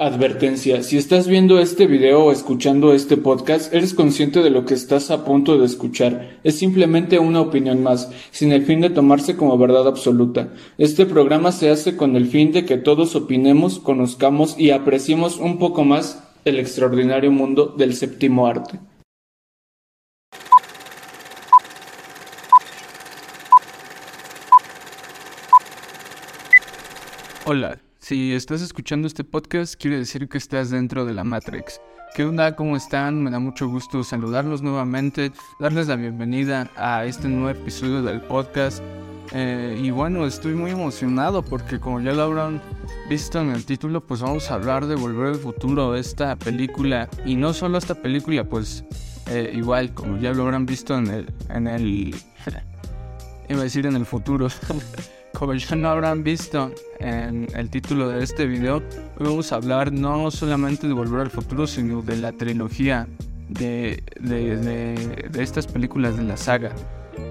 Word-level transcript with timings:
Advertencia, 0.00 0.84
si 0.84 0.96
estás 0.96 1.26
viendo 1.26 1.58
este 1.58 1.88
video 1.88 2.26
o 2.26 2.30
escuchando 2.30 2.92
este 2.94 3.16
podcast, 3.16 3.74
eres 3.74 3.94
consciente 3.94 4.42
de 4.42 4.50
lo 4.50 4.64
que 4.64 4.74
estás 4.74 5.10
a 5.10 5.24
punto 5.24 5.58
de 5.58 5.66
escuchar. 5.66 6.38
Es 6.44 6.56
simplemente 6.56 7.18
una 7.18 7.40
opinión 7.40 7.82
más, 7.82 8.08
sin 8.30 8.52
el 8.52 8.64
fin 8.64 8.80
de 8.80 8.90
tomarse 8.90 9.34
como 9.34 9.58
verdad 9.58 9.88
absoluta. 9.88 10.54
Este 10.78 11.04
programa 11.04 11.50
se 11.50 11.70
hace 11.70 11.96
con 11.96 12.14
el 12.14 12.28
fin 12.28 12.52
de 12.52 12.64
que 12.64 12.76
todos 12.76 13.16
opinemos, 13.16 13.80
conozcamos 13.80 14.56
y 14.56 14.70
apreciemos 14.70 15.36
un 15.38 15.58
poco 15.58 15.82
más 15.82 16.22
el 16.44 16.60
extraordinario 16.60 17.32
mundo 17.32 17.74
del 17.76 17.92
séptimo 17.94 18.46
arte. 18.46 18.78
Hola. 27.44 27.87
Si 28.08 28.32
estás 28.32 28.62
escuchando 28.62 29.06
este 29.06 29.22
podcast, 29.22 29.74
quiere 29.74 29.98
decir 29.98 30.30
que 30.30 30.38
estás 30.38 30.70
dentro 30.70 31.04
de 31.04 31.12
la 31.12 31.24
Matrix. 31.24 31.78
¿Qué 32.14 32.24
onda? 32.24 32.56
¿Cómo 32.56 32.74
están? 32.74 33.22
Me 33.22 33.30
da 33.30 33.38
mucho 33.38 33.68
gusto 33.68 34.02
saludarlos 34.02 34.62
nuevamente, 34.62 35.30
darles 35.60 35.88
la 35.88 35.96
bienvenida 35.96 36.70
a 36.74 37.04
este 37.04 37.28
nuevo 37.28 37.50
episodio 37.50 38.00
del 38.00 38.22
podcast. 38.22 38.82
Eh, 39.32 39.78
y 39.78 39.90
bueno, 39.90 40.24
estoy 40.24 40.54
muy 40.54 40.70
emocionado 40.70 41.42
porque 41.42 41.78
como 41.78 42.00
ya 42.00 42.14
lo 42.14 42.22
habrán 42.22 42.62
visto 43.10 43.42
en 43.42 43.50
el 43.50 43.66
título, 43.66 44.00
pues 44.00 44.22
vamos 44.22 44.50
a 44.50 44.54
hablar 44.54 44.86
de 44.86 44.94
Volver 44.94 45.26
al 45.26 45.34
Futuro, 45.34 45.94
esta 45.94 46.34
película. 46.34 47.10
Y 47.26 47.36
no 47.36 47.52
solo 47.52 47.76
esta 47.76 47.94
película, 47.94 48.42
pues 48.42 48.84
eh, 49.26 49.52
igual, 49.54 49.92
como 49.92 50.16
ya 50.16 50.32
lo 50.32 50.44
habrán 50.44 50.64
visto 50.64 50.96
en 50.96 51.08
el... 51.08 51.34
En 51.50 51.66
el 51.66 52.16
iba 53.50 53.60
a 53.60 53.64
decir 53.64 53.84
en 53.84 53.96
el 53.96 54.06
futuro. 54.06 54.48
como 55.38 55.54
ya 55.54 55.76
no 55.76 55.88
habrán 55.88 56.24
visto 56.24 56.72
en 56.98 57.46
el 57.54 57.70
título 57.70 58.08
de 58.08 58.24
este 58.24 58.46
video, 58.46 58.82
hoy 59.18 59.26
vamos 59.26 59.52
a 59.52 59.56
hablar 59.56 59.92
no 59.92 60.32
solamente 60.32 60.88
de 60.88 60.92
Volver 60.92 61.20
al 61.20 61.30
Futuro, 61.30 61.66
sino 61.68 62.02
de 62.02 62.16
la 62.16 62.32
trilogía 62.32 63.06
de, 63.48 64.02
de, 64.18 65.30
estas 65.40 65.68
películas 65.68 66.16
de 66.16 66.24
la 66.24 66.36
saga. 66.36 66.72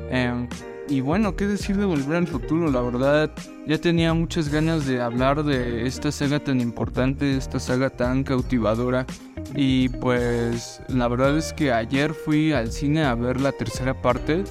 Em, 0.09 0.47
y 0.87 1.01
bueno, 1.01 1.35
¿qué 1.35 1.47
decir 1.47 1.75
de 1.75 1.83
Volver 1.83 2.15
al 2.15 2.27
Futuro? 2.27 2.71
La 2.71 2.79
verdad, 2.79 3.29
ya 3.67 3.77
tenía 3.77 4.13
muchas 4.13 4.47
ganas 4.47 4.85
de 4.85 5.01
hablar 5.01 5.43
de 5.43 5.85
esta 5.85 6.09
saga 6.13 6.39
tan 6.39 6.61
importante, 6.61 7.35
esta 7.35 7.59
saga 7.59 7.89
tan 7.89 8.23
cautivadora. 8.23 9.05
Y 9.53 9.89
pues 9.89 10.81
la 10.87 11.09
verdad 11.09 11.37
es 11.37 11.51
que 11.51 11.73
ayer 11.73 12.13
fui 12.13 12.53
al 12.53 12.71
cine 12.71 13.03
a 13.03 13.15
ver 13.15 13.41
la 13.41 13.51
tercera 13.51 14.01
parte 14.01 14.45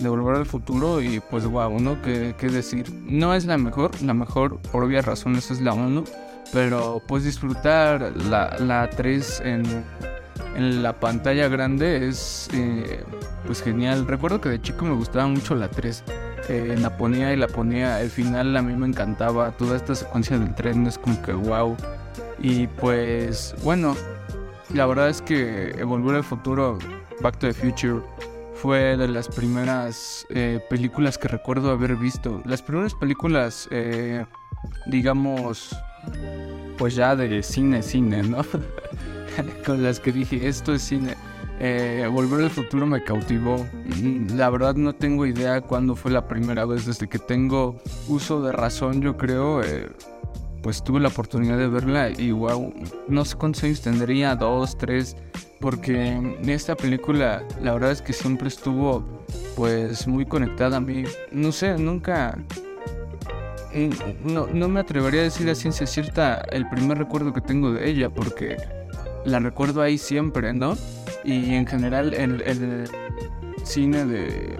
de 0.00 0.08
Volver 0.08 0.36
al 0.36 0.46
Futuro 0.46 1.00
y 1.00 1.20
pues 1.20 1.46
wow, 1.46 1.78
¿no? 1.78 2.00
¿Qué, 2.02 2.34
¿Qué, 2.36 2.48
decir? 2.48 2.90
No 3.04 3.34
es 3.34 3.44
la 3.44 3.58
mejor, 3.58 3.90
la 4.02 4.14
mejor 4.14 4.58
por 4.72 4.84
obvias 4.84 5.04
razones 5.04 5.50
es 5.50 5.60
la 5.60 5.72
1, 5.72 6.04
pero 6.52 7.02
pues 7.06 7.24
disfrutar 7.24 8.12
la, 8.28 8.56
la 8.58 8.90
3 8.90 9.42
en, 9.44 9.84
en 10.56 10.82
la 10.82 10.98
pantalla 10.98 11.48
grande 11.48 12.08
es 12.08 12.48
eh, 12.52 13.04
pues 13.46 13.62
genial. 13.62 14.06
Recuerdo 14.06 14.40
que 14.40 14.48
de 14.48 14.60
chico 14.60 14.84
me 14.84 14.94
gustaba 14.94 15.26
mucho 15.26 15.54
la 15.54 15.68
3. 15.68 16.04
Eh, 16.48 16.76
la 16.80 16.96
ponía 16.96 17.32
y 17.32 17.36
la 17.36 17.46
ponía, 17.46 18.00
el 18.00 18.10
final 18.10 18.56
a 18.56 18.62
mí 18.62 18.74
me 18.74 18.86
encantaba, 18.86 19.52
toda 19.52 19.76
esta 19.76 19.94
secuencia 19.94 20.38
del 20.38 20.54
tren 20.54 20.86
es 20.86 20.98
como 20.98 21.20
que 21.22 21.32
wow. 21.32 21.76
Y 22.40 22.66
pues 22.66 23.54
bueno, 23.62 23.94
la 24.74 24.86
verdad 24.86 25.10
es 25.10 25.22
que 25.22 25.84
Volver 25.84 26.16
al 26.16 26.24
Futuro, 26.24 26.78
Back 27.20 27.38
to 27.38 27.46
the 27.46 27.52
Future, 27.52 28.00
fue 28.60 28.98
de 28.98 29.08
las 29.08 29.28
primeras 29.28 30.26
eh, 30.28 30.60
películas 30.68 31.16
que 31.16 31.28
recuerdo 31.28 31.70
haber 31.70 31.96
visto. 31.96 32.42
Las 32.44 32.60
primeras 32.60 32.94
películas, 32.94 33.66
eh, 33.70 34.26
digamos, 34.86 35.74
pues 36.76 36.94
ya 36.94 37.16
de 37.16 37.42
cine, 37.42 37.82
cine, 37.82 38.22
¿no? 38.22 38.44
Con 39.66 39.82
las 39.82 39.98
que 39.98 40.12
dije, 40.12 40.46
esto 40.46 40.74
es 40.74 40.82
cine. 40.82 41.14
Eh, 41.58 42.06
Volver 42.12 42.44
al 42.44 42.50
futuro 42.50 42.84
me 42.84 43.02
cautivó. 43.02 43.66
La 44.34 44.50
verdad 44.50 44.74
no 44.74 44.94
tengo 44.94 45.24
idea 45.24 45.62
cuándo 45.62 45.96
fue 45.96 46.10
la 46.10 46.28
primera 46.28 46.66
vez. 46.66 46.84
Desde 46.84 47.08
que 47.08 47.18
tengo 47.18 47.80
uso 48.08 48.42
de 48.42 48.52
razón, 48.52 49.00
yo 49.00 49.16
creo, 49.16 49.62
pues 50.62 50.82
tuve 50.82 51.00
la 51.00 51.08
oportunidad 51.08 51.58
de 51.58 51.68
verla 51.68 52.10
y 52.10 52.32
wow, 52.32 52.72
no 53.08 53.24
sé 53.24 53.36
cuántos 53.36 53.64
años 53.64 53.80
tendría, 53.80 54.36
dos, 54.36 54.76
tres 54.76 55.16
porque 55.60 56.38
esta 56.46 56.74
película 56.74 57.44
la 57.60 57.74
verdad 57.74 57.92
es 57.92 58.02
que 58.02 58.12
siempre 58.12 58.48
estuvo 58.48 59.04
pues 59.56 60.08
muy 60.08 60.24
conectada 60.24 60.78
a 60.78 60.80
mí. 60.80 61.04
No 61.30 61.52
sé, 61.52 61.76
nunca... 61.76 62.38
No, 64.24 64.48
no 64.48 64.68
me 64.68 64.80
atrevería 64.80 65.20
a 65.20 65.24
decir 65.24 65.48
a 65.48 65.54
ciencia 65.54 65.86
cierta 65.86 66.42
el 66.50 66.68
primer 66.68 66.98
recuerdo 66.98 67.32
que 67.32 67.40
tengo 67.40 67.72
de 67.72 67.88
ella 67.88 68.10
porque 68.10 68.56
la 69.24 69.38
recuerdo 69.38 69.80
ahí 69.80 69.96
siempre, 69.96 70.52
¿no? 70.52 70.76
Y 71.22 71.54
en 71.54 71.66
general 71.66 72.12
el, 72.14 72.42
el 72.42 72.90
cine 73.62 74.06
de, 74.06 74.58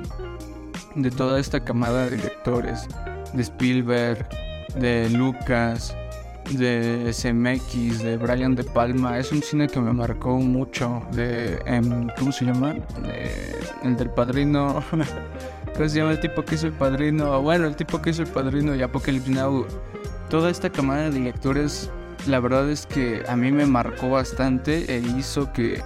de 0.94 1.10
toda 1.10 1.40
esta 1.40 1.64
camada 1.64 2.04
de 2.04 2.16
directores, 2.18 2.86
de 3.32 3.42
Spielberg, 3.42 4.28
de 4.78 5.08
Lucas, 5.10 5.94
de 6.50 7.12
CMX, 7.12 8.02
de 8.02 8.16
Brian 8.16 8.54
De 8.54 8.64
Palma, 8.64 9.18
es 9.18 9.32
un 9.32 9.42
cine 9.42 9.68
que 9.68 9.80
me 9.80 9.92
marcó 9.92 10.36
mucho. 10.38 11.02
De, 11.12 11.58
em, 11.66 12.08
¿Cómo 12.18 12.32
se 12.32 12.44
llama? 12.44 12.74
el 13.84 13.96
del 13.96 14.10
padrino. 14.10 14.82
¿Cómo 15.74 15.88
se 15.88 15.98
llama 15.98 16.12
el 16.12 16.20
tipo 16.20 16.44
que 16.44 16.56
hizo 16.56 16.66
el 16.66 16.72
padrino? 16.72 17.40
Bueno, 17.42 17.66
el 17.66 17.76
tipo 17.76 18.02
que 18.02 18.10
hizo 18.10 18.22
el 18.22 18.28
padrino 18.28 18.74
y 18.74 18.82
Apocalypse 18.82 19.30
Now. 19.30 19.66
Toda 20.28 20.50
esta 20.50 20.70
camada 20.70 21.04
de 21.04 21.10
directores, 21.10 21.90
la 22.26 22.40
verdad 22.40 22.70
es 22.70 22.86
que 22.86 23.22
a 23.28 23.36
mí 23.36 23.50
me 23.50 23.66
marcó 23.66 24.10
bastante 24.10 24.94
e 24.94 24.98
hizo 25.16 25.52
que. 25.52 25.82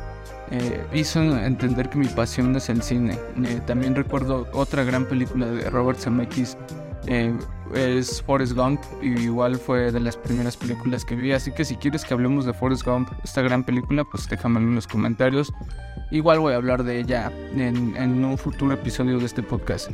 Eh, 0.50 0.84
hizo 0.92 1.20
entender 1.22 1.88
que 1.88 1.96
mi 1.96 2.06
pasión 2.06 2.54
es 2.54 2.68
el 2.68 2.82
cine. 2.82 3.18
Eh, 3.44 3.60
también 3.66 3.94
recuerdo 3.94 4.46
otra 4.52 4.84
gran 4.84 5.06
película 5.06 5.46
de 5.46 5.70
Robert 5.70 5.98
Zemeckis 5.98 6.58
eh, 7.06 7.36
es 7.74 8.22
Forrest 8.22 8.54
Gump 8.54 8.80
y 9.02 9.08
igual 9.22 9.56
fue 9.56 9.92
de 9.92 10.00
las 10.00 10.16
primeras 10.16 10.56
películas 10.56 11.04
que 11.04 11.16
vi. 11.16 11.32
Así 11.32 11.52
que 11.52 11.64
si 11.64 11.76
quieres 11.76 12.04
que 12.04 12.14
hablemos 12.14 12.46
de 12.46 12.52
Forrest 12.52 12.84
Gump, 12.84 13.10
esta 13.22 13.42
gran 13.42 13.64
película, 13.64 14.04
pues 14.04 14.28
déjamelo 14.28 14.66
en 14.66 14.74
los 14.74 14.86
comentarios. 14.86 15.52
Igual 16.10 16.40
voy 16.40 16.52
a 16.52 16.56
hablar 16.56 16.84
de 16.84 17.00
ella 17.00 17.32
en, 17.56 18.24
un 18.24 18.38
futuro 18.38 18.72
episodio 18.72 19.18
de 19.18 19.26
este 19.26 19.42
podcast. 19.42 19.90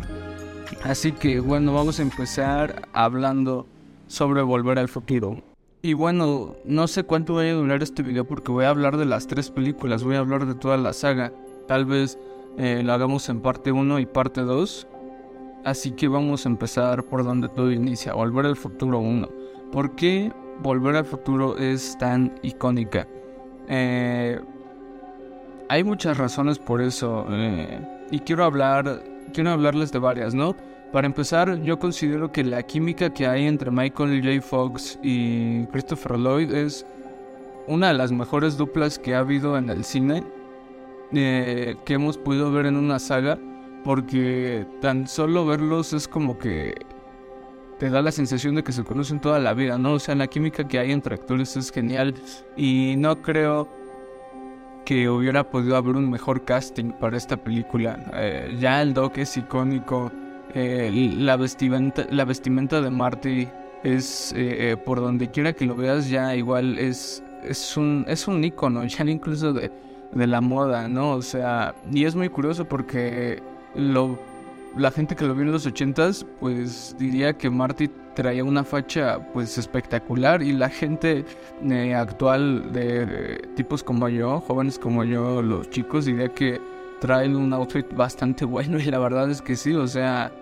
Así 0.84 1.12
que 1.12 1.40
bueno, 1.40 1.72
vamos 1.72 1.98
a 1.98 2.02
empezar 2.02 2.88
hablando 2.92 3.66
sobre 4.06 4.42
Volver 4.42 4.78
al 4.78 4.88
Futuro. 4.88 5.42
Y 5.82 5.94
bueno, 5.94 6.56
no 6.64 6.88
sé 6.88 7.04
cuánto 7.04 7.34
vaya 7.34 7.52
a 7.52 7.54
durar 7.54 7.82
este 7.82 8.02
video 8.02 8.26
porque 8.26 8.52
voy 8.52 8.66
a 8.66 8.68
hablar 8.68 8.98
de 8.98 9.06
las 9.06 9.26
tres 9.26 9.50
películas, 9.50 10.04
voy 10.04 10.16
a 10.16 10.18
hablar 10.18 10.46
de 10.46 10.54
toda 10.54 10.76
la 10.76 10.92
saga. 10.92 11.32
Tal 11.66 11.86
vez 11.86 12.18
eh, 12.58 12.82
lo 12.84 12.92
hagamos 12.92 13.28
en 13.28 13.40
parte 13.40 13.72
1 13.72 13.98
y 14.00 14.06
parte 14.06 14.42
2. 14.42 14.86
Así 15.64 15.90
que 15.92 16.08
vamos 16.08 16.46
a 16.46 16.48
empezar 16.48 17.04
por 17.04 17.22
donde 17.22 17.48
todo 17.48 17.70
inicia, 17.70 18.14
Volver 18.14 18.46
al 18.46 18.56
Futuro 18.56 18.98
1. 18.98 19.28
¿Por 19.70 19.94
qué 19.94 20.32
Volver 20.62 20.96
al 20.96 21.04
Futuro 21.04 21.58
es 21.58 21.98
tan 21.98 22.34
icónica? 22.42 23.06
Eh, 23.68 24.40
hay 25.68 25.84
muchas 25.84 26.16
razones 26.16 26.58
por 26.58 26.80
eso 26.80 27.26
eh, 27.30 27.78
y 28.10 28.20
quiero 28.20 28.44
hablar, 28.44 29.04
quiero 29.34 29.50
hablarles 29.50 29.92
de 29.92 29.98
varias, 29.98 30.34
¿no? 30.34 30.56
Para 30.92 31.06
empezar, 31.06 31.62
yo 31.62 31.78
considero 31.78 32.32
que 32.32 32.42
la 32.42 32.62
química 32.62 33.12
que 33.12 33.26
hay 33.26 33.46
entre 33.46 33.70
Michael 33.70 34.22
J. 34.22 34.40
Fox 34.44 34.98
y 35.02 35.66
Christopher 35.66 36.18
Lloyd 36.18 36.52
es 36.52 36.84
una 37.68 37.88
de 37.88 37.94
las 37.94 38.10
mejores 38.10 38.56
duplas 38.56 38.98
que 38.98 39.14
ha 39.14 39.20
habido 39.20 39.56
en 39.56 39.68
el 39.68 39.84
cine, 39.84 40.24
eh, 41.12 41.76
que 41.84 41.94
hemos 41.94 42.16
podido 42.18 42.50
ver 42.50 42.66
en 42.66 42.76
una 42.76 42.98
saga 42.98 43.38
porque 43.84 44.66
tan 44.80 45.06
solo 45.06 45.46
verlos 45.46 45.92
es 45.92 46.08
como 46.08 46.38
que 46.38 46.74
te 47.78 47.88
da 47.88 48.02
la 48.02 48.12
sensación 48.12 48.54
de 48.54 48.62
que 48.62 48.72
se 48.72 48.84
conocen 48.84 49.20
toda 49.20 49.38
la 49.38 49.54
vida, 49.54 49.78
¿no? 49.78 49.94
O 49.94 49.98
sea, 49.98 50.14
la 50.14 50.26
química 50.26 50.68
que 50.68 50.78
hay 50.78 50.92
entre 50.92 51.14
actores 51.14 51.56
es 51.56 51.72
genial 51.72 52.14
y 52.56 52.94
no 52.98 53.22
creo 53.22 53.68
que 54.84 55.08
hubiera 55.08 55.48
podido 55.50 55.76
haber 55.76 55.96
un 55.96 56.10
mejor 56.10 56.44
casting 56.44 56.90
para 56.92 57.16
esta 57.16 57.38
película. 57.38 58.10
Eh, 58.14 58.54
ya 58.60 58.82
el 58.82 58.92
Doc 58.92 59.16
es 59.16 59.34
icónico, 59.38 60.12
eh, 60.54 60.90
la, 61.16 61.36
vestimenta, 61.36 62.06
la 62.10 62.26
vestimenta 62.26 62.82
de 62.82 62.90
Marty 62.90 63.48
es, 63.82 64.34
eh, 64.36 64.76
por 64.84 65.00
donde 65.00 65.30
quiera 65.30 65.54
que 65.54 65.64
lo 65.64 65.74
veas, 65.74 66.10
ya 66.10 66.36
igual 66.36 66.78
es, 66.78 67.22
es, 67.42 67.78
un, 67.78 68.04
es 68.08 68.28
un 68.28 68.44
icono, 68.44 68.84
ya 68.84 69.04
incluso 69.04 69.54
de, 69.54 69.70
de 70.12 70.26
la 70.26 70.42
moda, 70.42 70.86
¿no? 70.86 71.12
O 71.12 71.22
sea, 71.22 71.74
y 71.90 72.04
es 72.04 72.14
muy 72.14 72.28
curioso 72.28 72.66
porque 72.66 73.42
lo, 73.74 74.18
la 74.76 74.90
gente 74.90 75.16
que 75.16 75.24
lo 75.24 75.34
vio 75.34 75.44
en 75.44 75.52
los 75.52 75.66
ochentas, 75.66 76.26
pues 76.40 76.94
diría 76.98 77.36
que 77.36 77.50
Marty 77.50 77.88
traía 78.14 78.44
una 78.44 78.64
facha 78.64 79.18
pues 79.32 79.56
espectacular 79.56 80.42
y 80.42 80.52
la 80.52 80.68
gente 80.68 81.24
eh, 81.68 81.94
actual 81.94 82.72
de, 82.72 83.48
tipos 83.56 83.82
como 83.82 84.08
yo, 84.08 84.40
jóvenes 84.40 84.78
como 84.78 85.04
yo, 85.04 85.42
los 85.42 85.70
chicos, 85.70 86.04
diría 86.04 86.28
que 86.28 86.60
traen 87.00 87.36
un 87.36 87.52
outfit 87.52 87.86
bastante 87.94 88.44
bueno 88.54 88.78
y 88.78 88.84
la 88.84 88.98
verdad 88.98 89.30
es 89.30 89.40
que 89.42 89.56
sí, 89.56 89.74
o 89.74 89.86
sea, 89.86 90.32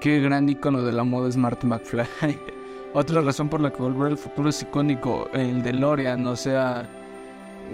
qué 0.00 0.20
gran 0.20 0.48
icono 0.48 0.82
de 0.82 0.92
la 0.92 1.04
moda 1.04 1.28
es 1.28 1.36
Marty 1.36 1.66
McFly. 1.66 2.06
otra 2.94 3.20
razón 3.22 3.48
por 3.48 3.60
la 3.60 3.72
que 3.72 3.82
Volver 3.82 4.12
al 4.12 4.18
Futuro 4.18 4.50
es 4.50 4.62
icónico, 4.62 5.28
el 5.32 5.62
de 5.62 5.72
Lorian, 5.72 6.26
o 6.26 6.36
sea, 6.36 6.88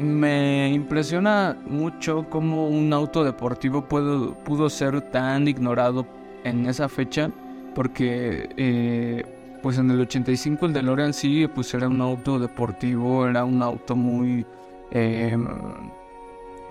me 0.00 0.70
impresiona 0.72 1.56
mucho 1.66 2.26
cómo 2.28 2.68
un 2.68 2.92
auto 2.92 3.24
deportivo 3.24 3.84
pudo, 3.84 4.34
pudo 4.44 4.70
ser 4.70 5.00
tan 5.10 5.48
ignorado 5.48 6.06
en 6.44 6.66
esa 6.66 6.88
fecha, 6.88 7.30
porque 7.74 8.48
eh, 8.56 9.58
pues 9.62 9.78
en 9.78 9.90
el 9.90 10.00
85 10.00 10.66
el 10.66 10.72
DeLorean 10.72 11.12
sí, 11.12 11.46
pues 11.52 11.72
era 11.74 11.88
un 11.88 12.00
auto 12.00 12.38
deportivo, 12.38 13.26
era 13.26 13.44
un 13.44 13.62
auto 13.62 13.96
muy... 13.96 14.46
Eh, 14.90 15.36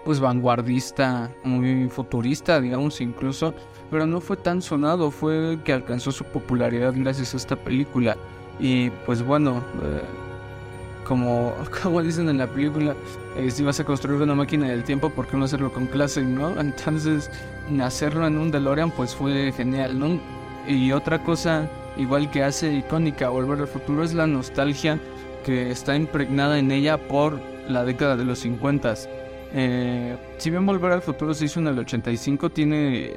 pues 0.08 0.22
vanguardista, 0.22 1.30
muy 1.44 1.90
futurista, 1.90 2.62
digamos 2.62 3.02
incluso, 3.02 3.54
pero 3.92 4.08
no 4.08 4.22
fue 4.22 4.38
tan 4.38 4.62
sonado, 4.62 5.12
fue 5.12 5.60
que 5.66 5.74
alcanzó 5.74 6.14
su 6.14 6.24
popularidad 6.24 6.94
gracias 6.96 7.34
a 7.34 7.38
esta 7.38 7.58
película. 7.58 8.16
Y 8.58 8.90
pues 9.06 9.22
bueno, 9.22 9.62
eh, 9.84 10.02
como, 11.08 11.56
como 11.84 12.02
dicen 12.02 12.30
en 12.30 12.38
la 12.38 12.48
película, 12.48 12.96
eh, 13.36 13.50
si 13.52 13.64
vas 13.64 13.80
a 13.80 13.84
construir 13.84 14.22
una 14.22 14.36
máquina 14.36 14.68
del 14.68 14.84
tiempo, 14.84 15.10
¿por 15.10 15.28
qué 15.28 15.38
no 15.38 15.46
hacerlo 15.46 15.72
con 15.72 15.88
clase, 15.88 16.22
no? 16.24 16.60
Entonces, 16.60 17.32
hacerlo 17.82 18.28
en 18.28 18.38
un 18.38 18.52
DeLorean 18.52 18.92
pues 18.92 19.16
fue 19.16 19.52
genial, 19.52 19.98
¿no? 19.98 20.20
Y 20.68 20.92
otra 20.92 21.24
cosa, 21.24 21.70
igual 21.96 22.30
que 22.30 22.44
hace 22.44 22.74
icónica 22.74 23.30
Volver 23.30 23.62
al 23.62 23.68
Futuro, 23.68 24.04
es 24.04 24.14
la 24.14 24.28
nostalgia 24.28 25.00
que 25.46 25.72
está 25.72 25.96
impregnada 25.96 26.60
en 26.60 26.72
ella 26.72 26.98
por 26.98 27.40
la 27.70 27.86
década 27.86 28.18
de 28.18 28.26
los 28.26 28.40
50 28.40 28.94
eh, 29.54 30.18
si 30.38 30.50
bien 30.50 30.66
Volver 30.66 30.92
al 30.92 31.02
Futuro 31.02 31.34
se 31.34 31.46
hizo 31.46 31.60
en 31.60 31.68
el 31.68 31.80
85, 31.80 32.50
tiene 32.50 33.16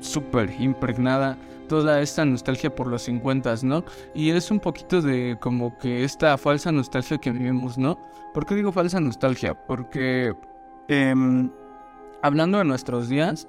súper 0.00 0.50
impregnada 0.58 1.38
toda 1.68 2.00
esta 2.00 2.24
nostalgia 2.24 2.74
por 2.74 2.86
los 2.86 3.02
50, 3.02 3.54
¿no? 3.62 3.84
Y 4.14 4.30
es 4.30 4.50
un 4.50 4.60
poquito 4.60 5.02
de 5.02 5.36
como 5.40 5.76
que 5.78 6.04
esta 6.04 6.36
falsa 6.38 6.72
nostalgia 6.72 7.18
que 7.18 7.30
vivimos, 7.30 7.78
¿no? 7.78 7.98
¿Por 8.32 8.46
qué 8.46 8.54
digo 8.54 8.72
falsa 8.72 9.00
nostalgia? 9.00 9.54
Porque 9.66 10.34
em, 10.88 11.50
hablando 12.22 12.58
de 12.58 12.64
nuestros 12.64 13.08
días, 13.08 13.48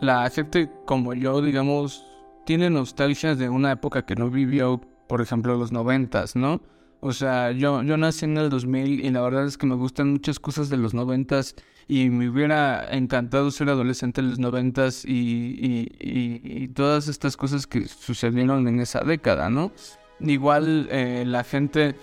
la 0.00 0.28
gente 0.30 0.70
como 0.84 1.14
yo, 1.14 1.40
digamos, 1.42 2.04
tiene 2.44 2.70
nostalgias 2.70 3.38
de 3.38 3.48
una 3.48 3.72
época 3.72 4.04
que 4.04 4.16
no 4.16 4.30
vivió, 4.30 4.80
por 5.06 5.20
ejemplo, 5.20 5.56
los 5.56 5.72
90, 5.72 6.24
¿no? 6.34 6.60
O 7.00 7.12
sea, 7.12 7.50
yo, 7.50 7.82
yo 7.82 7.96
nací 7.96 8.24
en 8.24 8.36
el 8.36 8.48
2000 8.48 9.04
y 9.04 9.10
la 9.10 9.22
verdad 9.22 9.46
es 9.46 9.58
que 9.58 9.66
me 9.66 9.74
gustan 9.74 10.12
muchas 10.12 10.38
cosas 10.38 10.68
de 10.68 10.76
los 10.76 10.94
noventas 10.94 11.56
y 11.88 12.08
me 12.10 12.28
hubiera 12.28 12.86
encantado 12.90 13.50
ser 13.50 13.68
adolescente 13.68 14.20
en 14.20 14.30
los 14.30 14.38
noventas 14.38 15.04
y, 15.04 15.88
y, 15.98 16.68
todas 16.68 17.08
estas 17.08 17.36
cosas 17.36 17.66
que 17.66 17.86
sucedieron 17.86 18.66
en 18.68 18.80
esa 18.80 19.00
década, 19.00 19.50
¿no? 19.50 19.72
Igual 20.20 20.88
eh, 20.90 21.24
la 21.26 21.44
gente 21.44 21.94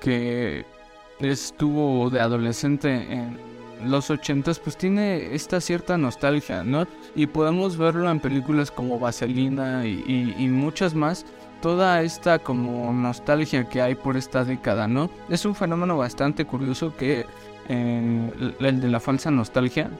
que 0.00 0.66
estuvo 1.20 2.10
de 2.10 2.20
adolescente 2.20 3.12
en 3.12 3.38
los 3.84 4.10
ochentas 4.10 4.58
pues 4.58 4.76
tiene 4.76 5.34
esta 5.34 5.60
cierta 5.60 5.96
nostalgia, 5.96 6.62
¿no? 6.64 6.86
Y 7.14 7.26
podemos 7.26 7.76
verlo 7.76 8.10
en 8.10 8.20
películas 8.20 8.70
como 8.70 8.98
Vaselina 8.98 9.86
y, 9.86 10.34
y 10.36 10.48
muchas 10.48 10.94
más 10.94 11.24
toda 11.62 12.02
esta 12.02 12.40
como 12.40 12.92
nostalgia 12.92 13.68
que 13.68 13.80
hay 13.80 13.94
por 13.94 14.16
esta 14.16 14.44
década, 14.44 14.88
¿no? 14.88 15.08
Es 15.30 15.46
un 15.46 15.54
fenómeno 15.54 15.96
bastante 15.96 16.44
curioso 16.44 16.94
que 16.96 17.24
eh, 17.68 18.54
el 18.60 18.80
de 18.80 18.88
la 18.88 19.00
falsa 19.00 19.30
nostalgia, 19.30 19.90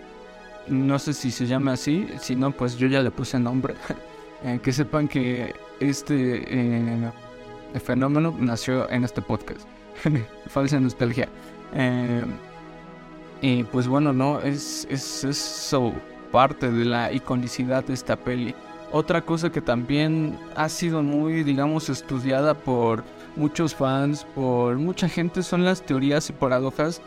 no 0.68 0.98
sé 0.98 1.12
si 1.12 1.30
se 1.30 1.46
llama 1.46 1.72
así, 1.72 2.08
si 2.20 2.36
no, 2.36 2.52
pues 2.52 2.76
yo 2.76 2.86
ya 2.86 3.00
le 3.00 3.10
puse 3.10 3.38
nombre. 3.38 3.74
Eh, 4.44 4.58
que 4.60 4.72
sepan 4.72 5.06
que 5.06 5.54
este 5.78 6.42
eh, 6.48 7.12
fenómeno 7.80 8.34
nació 8.36 8.90
en 8.90 9.04
este 9.04 9.22
podcast. 9.22 9.60
falsa 10.48 10.80
nostalgia. 10.80 11.28
y 13.40 13.62
pues 13.62 13.86
bueno, 13.86 14.12
no, 14.12 14.40
es, 14.40 14.84
es 14.90 15.22
eso 15.22 15.92
parte 16.32 16.72
de 16.72 16.84
la 16.84 17.12
iconicidad 17.12 17.84
de 17.84 17.94
esta 17.94 18.16
peli. 18.16 18.52
Otra 18.90 19.22
cosa 19.22 19.52
que 19.52 19.60
también 19.60 20.36
ha 20.56 20.68
sido 20.68 21.04
muy, 21.04 21.44
digamos, 21.44 21.88
estudiada 21.88 22.54
por 22.54 23.04
muchos 23.36 23.74
fans, 23.74 24.26
por 24.34 24.76
mucha 24.76 25.08
gente, 25.08 25.42
son 25.44 25.64
las 25.64 25.82
teorías 25.82 26.28
y 26.30 26.32
paradojas 26.32 27.00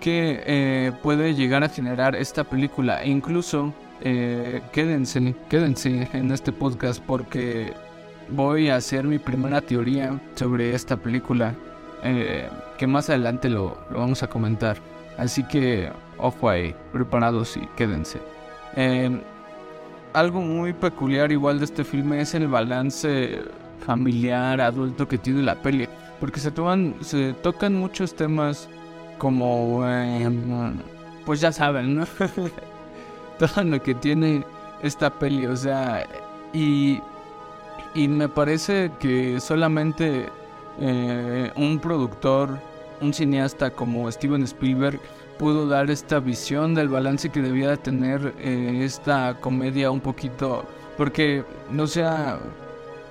que 0.00 0.42
eh, 0.46 0.92
puede 1.02 1.34
llegar 1.34 1.64
a 1.64 1.68
generar 1.68 2.16
esta 2.16 2.44
película. 2.44 3.02
E 3.02 3.08
incluso, 3.08 3.72
eh, 4.00 4.62
quédense, 4.72 5.34
quédense 5.48 6.08
en 6.12 6.30
este 6.30 6.52
podcast 6.52 7.02
porque 7.04 7.72
voy 8.30 8.68
a 8.68 8.76
hacer 8.76 9.04
mi 9.04 9.18
primera 9.18 9.60
teoría 9.60 10.20
sobre 10.34 10.74
esta 10.74 10.96
película, 10.96 11.54
eh, 12.04 12.48
que 12.76 12.86
más 12.86 13.08
adelante 13.10 13.48
lo, 13.48 13.78
lo, 13.90 13.98
vamos 13.98 14.22
a 14.22 14.28
comentar. 14.28 14.76
Así 15.16 15.42
que, 15.44 15.90
ojo 16.18 16.48
ahí, 16.48 16.74
preparados 16.92 17.56
y 17.56 17.66
quédense 17.76 18.18
algo 20.12 20.40
muy 20.40 20.72
peculiar 20.72 21.32
igual 21.32 21.58
de 21.58 21.64
este 21.64 21.84
filme 21.84 22.20
es 22.20 22.34
el 22.34 22.48
balance 22.48 23.42
familiar, 23.86 24.60
adulto 24.60 25.06
que 25.06 25.18
tiene 25.18 25.42
la 25.42 25.54
peli. 25.56 25.88
Porque 26.20 26.40
se, 26.40 26.50
toman, 26.50 26.96
se 27.00 27.32
tocan 27.32 27.74
muchos 27.74 28.14
temas 28.14 28.68
como, 29.18 29.86
em, 29.86 30.78
pues 31.26 31.40
ya 31.40 31.52
saben, 31.52 31.96
¿no? 31.96 32.06
Todo 33.38 33.64
lo 33.64 33.82
que 33.82 33.94
tiene 33.94 34.44
esta 34.82 35.10
peli, 35.10 35.46
o 35.46 35.56
sea, 35.56 36.06
y, 36.52 37.00
y 37.94 38.08
me 38.08 38.28
parece 38.28 38.90
que 38.98 39.40
solamente 39.40 40.28
eh, 40.80 41.50
un 41.56 41.78
productor, 41.78 42.58
un 43.00 43.12
cineasta 43.12 43.70
como 43.70 44.10
Steven 44.10 44.42
Spielberg, 44.44 45.00
pudo 45.38 45.68
dar 45.68 45.90
esta 45.90 46.18
visión 46.18 46.74
del 46.74 46.88
balance 46.88 47.30
que 47.30 47.40
debía 47.40 47.76
tener 47.76 48.34
eh, 48.38 48.80
esta 48.82 49.36
comedia 49.40 49.90
un 49.90 50.00
poquito, 50.00 50.64
porque, 50.96 51.44
no 51.70 51.86
sea, 51.86 52.38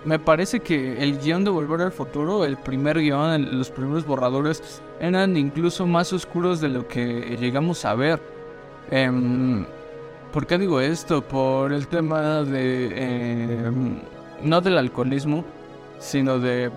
me 0.07 0.17
parece 0.17 0.61
que 0.61 1.03
el 1.03 1.19
guion 1.19 1.43
de 1.43 1.51
Volver 1.51 1.81
al 1.81 1.91
Futuro, 1.91 2.45
el 2.45 2.57
primer 2.57 2.99
guion, 2.99 3.57
los 3.57 3.69
primeros 3.69 4.05
borradores, 4.05 4.81
eran 4.99 5.37
incluso 5.37 5.85
más 5.85 6.13
oscuros 6.13 6.61
de 6.61 6.69
lo 6.69 6.87
que 6.87 7.37
llegamos 7.39 7.85
a 7.85 7.93
ver. 7.93 8.19
Em, 8.89 9.65
¿Por 10.31 10.47
qué 10.47 10.57
digo 10.57 10.79
esto? 10.79 11.21
Por 11.21 11.73
el 11.73 11.87
tema 11.87 12.43
de... 12.43 13.65
Em, 13.67 13.99
no 14.41 14.61
del 14.61 14.77
alcoholismo, 14.77 15.43
sino 15.99 16.39
de 16.39 16.71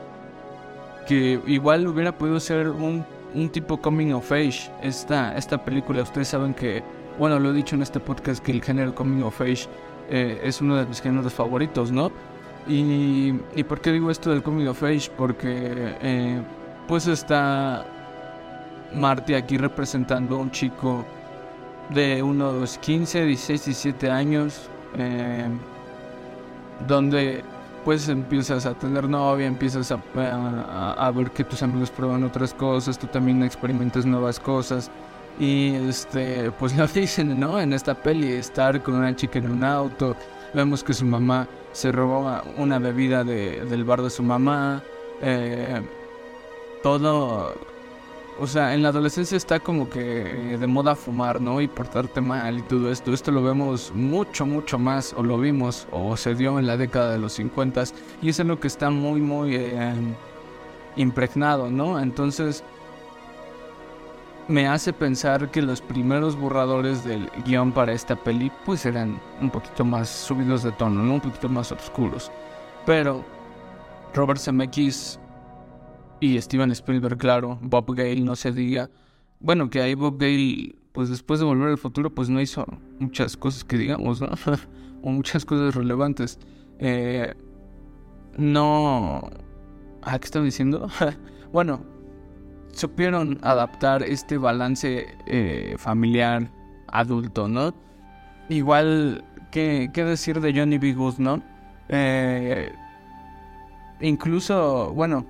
que 1.07 1.41
igual 1.47 1.87
hubiera 1.87 2.17
podido 2.17 2.41
ser 2.41 2.69
un 2.69 3.05
un 3.35 3.49
tipo 3.49 3.81
coming 3.81 4.13
of 4.13 4.31
age 4.33 4.71
esta, 4.83 5.37
esta 5.37 5.59
película. 5.65 6.03
Ustedes 6.03 6.29
saben 6.29 6.55
que, 6.55 6.83
bueno, 7.19 7.39
lo 7.39 7.51
he 7.51 7.53
dicho 7.53 7.77
en 7.77 7.83
este 7.83 8.01
podcast 8.01 8.43
que 8.43 8.53
el 8.53 8.63
género 8.63 8.95
coming 8.95 9.23
of 9.23 9.41
age 9.41 9.67
eh, 10.09 10.41
es 10.43 10.61
uno 10.61 10.77
de 10.77 10.87
mis 10.87 11.01
géneros 11.01 11.33
favoritos, 11.33 11.93
¿no? 11.93 12.11
Y, 12.67 13.35
y, 13.57 13.65
por 13.65 13.81
qué 13.81 13.93
digo 13.93 14.11
esto 14.11 14.31
del 14.31 14.43
coming 14.43 14.67
of? 14.67 14.83
Porque 15.17 15.97
eh, 16.03 16.43
pues 16.87 17.07
está 17.07 17.85
Marty 18.95 19.35
aquí 19.35 19.57
representando 19.57 20.37
a 20.37 20.39
un 20.41 20.51
chico 20.51 21.05
de 21.89 22.23
unos 22.23 22.79
15, 22.79 23.25
16, 23.25 23.65
17 23.65 24.11
años, 24.11 24.69
eh, 24.97 25.49
donde 26.87 27.43
pues 27.85 28.09
empiezas 28.09 28.67
a 28.67 28.75
tener 28.75 29.09
novia, 29.09 29.47
empiezas 29.47 29.91
a, 29.91 31.11
ver 31.13 31.31
que 31.31 31.45
tus 31.45 31.63
amigos 31.63 31.91
prueban 31.91 32.23
otras 32.25 32.53
cosas, 32.53 32.99
tú 32.99 33.07
también 33.07 33.43
experimentas 33.43 34.05
nuevas 34.05 34.39
cosas. 34.39 34.91
Y 35.39 35.75
este, 35.75 36.51
pues 36.53 36.77
lo 36.77 36.87
dicen, 36.87 37.39
¿no? 37.41 37.59
En 37.61 37.73
esta 37.73 37.95
peli, 37.95 38.33
estar 38.33 38.83
con 38.83 38.95
una 38.95 39.15
chica 39.17 39.39
en 39.39 39.51
un 39.51 39.65
auto. 39.65 40.15
Vemos 40.55 40.83
que 40.83 40.95
su 40.95 41.05
mamá 41.05 41.49
se 41.73 41.93
robó 41.93 42.41
una 42.57 42.79
bebida 42.79 43.25
de, 43.25 43.65
del 43.65 43.85
bar 43.85 44.03
de 44.03 44.11
su 44.11 44.23
mamá. 44.23 44.83
Eh, 45.23 45.81
todo 46.83 47.55
o 48.41 48.47
sea, 48.47 48.73
en 48.73 48.83
la 48.83 48.89
adolescencia 48.89 49.37
está 49.37 49.61
como 49.61 49.91
que 49.91 50.01
de 50.59 50.67
moda 50.67 50.95
fumar, 50.95 51.43
¿no? 51.43 51.61
Y 51.61 51.69
portarte 51.69 52.23
mal 52.23 52.59
y 52.59 52.63
todo 52.63 52.91
esto. 52.91 53.13
Esto 53.13 53.31
lo 53.33 53.43
vemos 53.43 53.93
mucho, 53.95 54.47
mucho 54.47 54.79
más, 54.79 55.13
o 55.13 55.23
lo 55.23 55.37
vimos, 55.37 55.87
o 55.91 56.17
se 56.17 56.35
dio 56.35 56.59
en 56.59 56.67
la 56.67 56.79
década 56.79 57.13
de 57.13 57.19
los 57.19 57.35
50 57.35 57.85
y 58.23 58.31
es 58.31 58.41
en 58.41 58.49
lo 58.49 58.59
que 58.59 58.69
está 58.69 58.89
muy, 58.89 59.21
muy 59.21 59.57
eh, 59.57 59.93
impregnado, 60.97 61.69
¿no? 61.69 62.01
Entonces, 62.01 62.65
me 64.51 64.67
hace 64.67 64.93
pensar 64.93 65.51
que 65.51 65.63
los 65.63 65.81
primeros 65.81 66.37
borradores 66.37 67.05
del 67.05 67.31
guion 67.45 67.73
para 67.73 67.93
esta 67.93 68.17
peli, 68.17 68.51
pues 68.67 68.85
eran 68.85 69.21
un 69.41 69.51
poquito 69.51 69.85
más 69.85 70.09
subidos 70.09 70.63
de 70.63 70.73
tono, 70.73 71.03
¿no? 71.03 71.15
Un 71.15 71.21
poquito 71.21 71.49
más 71.49 71.73
oscuros. 71.73 72.31
Pero 72.85 73.25
Robert 74.13 74.41
Zemeckis 74.41 75.21
y 76.21 76.41
Steven 76.41 76.71
Spielberg, 76.73 77.17
claro, 77.17 77.59
Bob 77.63 77.95
Gale, 77.95 78.21
no 78.21 78.37
se 78.37 78.53
diga. 78.53 78.91
Bueno, 79.39 79.71
que 79.71 79.81
ahí 79.81 79.95
Bob 79.95 80.19
Gale, 80.19 80.75
pues 80.93 81.09
después 81.09 81.41
de 81.41 81.47
Volver 81.47 81.69
al 81.69 81.79
Futuro, 81.79 82.11
pues 82.15 82.29
no 82.29 82.41
hizo 82.41 82.67
muchas 82.99 83.37
cosas 83.37 83.65
que 83.65 83.79
digamos, 83.79 84.21
¿no? 84.21 84.29
o 85.03 85.11
muchas 85.11 85.45
cosas 85.45 85.75
relevantes. 85.75 86.39
Eh, 86.81 87.35
no, 88.37 89.31
Ah, 90.03 90.19
¿qué 90.19 90.25
estaba 90.25 90.45
diciendo? 90.45 90.89
bueno, 91.53 91.85
supieron 92.73 93.39
adaptar 93.43 94.03
este 94.03 94.39
balance 94.39 95.17
eh, 95.27 95.75
familiar 95.79 96.51
adulto, 96.89 97.49
¿no? 97.49 97.75
Igual, 98.49 99.25
¿qué, 99.51 99.91
¿qué, 99.93 100.05
decir 100.05 100.41
de 100.41 100.53
Johnny 100.53 100.79
B. 100.79 100.93
Good, 100.95 101.19
no? 101.19 101.43
Eh, 101.89 102.73
incluso, 104.01 104.93
bueno, 104.95 105.27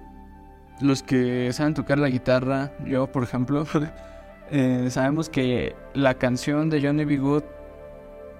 los 0.80 1.02
que 1.02 1.52
saben 1.52 1.75
tocar 1.75 1.99
la 1.99 2.09
guitarra, 2.09 2.73
yo 2.87 3.11
por 3.11 3.23
ejemplo, 3.23 3.66
eh, 4.50 4.88
sabemos 4.90 5.28
que 5.28 5.75
la 5.94 6.14
canción 6.14 6.70
de 6.70 6.80
Johnny 6.82 7.04
B. 7.04 7.18
Good, 7.18 7.44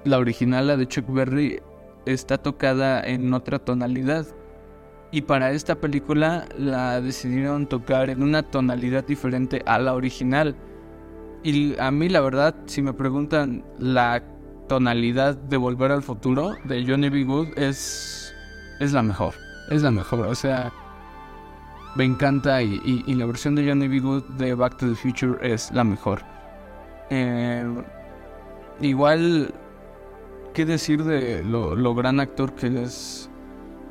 la 0.05 0.19
original, 0.19 0.67
la 0.67 0.77
de 0.77 0.87
Chuck 0.87 1.07
Berry, 1.13 1.61
está 2.07 2.39
tocada 2.39 3.03
en 3.03 3.33
otra 3.35 3.59
tonalidad. 3.59 4.27
Y 5.13 5.23
para 5.23 5.51
esta 5.53 5.75
película 5.75 6.47
la 6.57 7.01
decidieron 7.01 7.67
tocar 7.67 8.11
en 8.11 8.23
una 8.23 8.43
tonalidad 8.43 9.05
diferente 9.05 9.63
a 9.67 9.79
la 9.79 9.95
original. 9.95 10.55
Y 11.43 11.79
a 11.81 11.91
mí 11.91 12.09
la 12.09 12.21
verdad, 12.21 12.55
si 12.67 12.83
me 12.83 12.93
preguntan 12.93 13.65
la 13.79 14.23
tonalidad 14.69 15.37
de 15.37 15.57
Volver 15.57 15.91
al 15.91 16.03
Futuro 16.03 16.55
de 16.65 16.87
Johnny 16.87 17.09
B. 17.09 17.25
Good 17.25 17.59
es, 17.59 18.33
es 18.79 18.93
la 18.93 19.03
mejor. 19.03 19.35
Es 19.71 19.83
la 19.83 19.91
mejor. 19.91 20.27
O 20.27 20.35
sea, 20.35 20.73
me 21.97 22.05
encanta 22.05 22.63
y, 22.63 23.03
la 23.15 23.27
versión 23.27 23.55
de 23.55 23.67
Johnny 23.69 23.89
B. 23.89 24.01
Good 24.01 24.25
de 24.39 24.55
Back 24.55 24.77
to 24.77 24.89
the 24.89 24.95
Future 24.95 25.39
es 25.43 25.73
la 25.73 25.83
mejor. 25.83 26.23
Eh, 27.11 27.65
igual, 28.81 29.53
¿qué 30.55 30.67
decir 30.67 31.05
de 31.05 31.43
lo, 31.43 31.95
gran 31.95 32.21
actor 32.21 32.55
que 32.55 32.83
es 32.83 33.30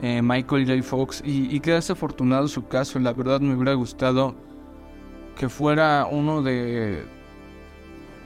eh, 0.02 0.22
Michael 0.22 0.66
J. 0.68 0.84
Fox? 0.84 1.22
Y, 1.26 1.56
y 1.56 1.60
qué 1.60 1.74
desafortunado 1.74 2.48
su 2.48 2.68
caso. 2.68 3.00
La 3.00 3.14
verdad 3.14 3.42
me 3.42 3.54
hubiera 3.56 3.74
gustado 3.74 4.36
que 5.36 5.50
fuera 5.50 6.08
uno 6.10 6.42
de... 6.42 7.04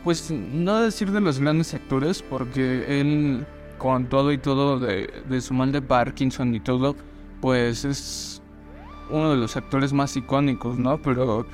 Pues 0.04 0.32
no 0.32 0.82
decir 0.82 1.12
de 1.12 1.22
los 1.22 1.40
grandes 1.40 1.74
actores, 1.74 2.22
porque 2.22 3.00
él, 3.00 3.46
con 3.78 4.08
todo 4.08 4.34
y 4.34 4.38
todo 4.38 4.80
de, 4.80 5.10
de 5.30 5.42
su 5.42 5.54
mal 5.54 5.72
de 5.72 5.82
Parkinson 5.82 6.54
y 6.54 6.60
todo, 6.60 6.96
pues 7.40 7.86
es 7.86 8.42
uno 9.10 9.32
de 9.32 9.38
los 9.38 9.56
actores 9.56 9.94
más 9.94 10.18
icónicos, 10.18 10.78
¿no? 10.78 11.02
Pero 11.02 11.46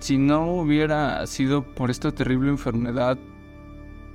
si 0.00 0.18
no 0.18 0.52
hubiera 0.52 1.26
sido 1.26 1.62
por 1.62 1.90
esta 1.90 2.12
terrible 2.12 2.50
enfermedad, 2.50 3.16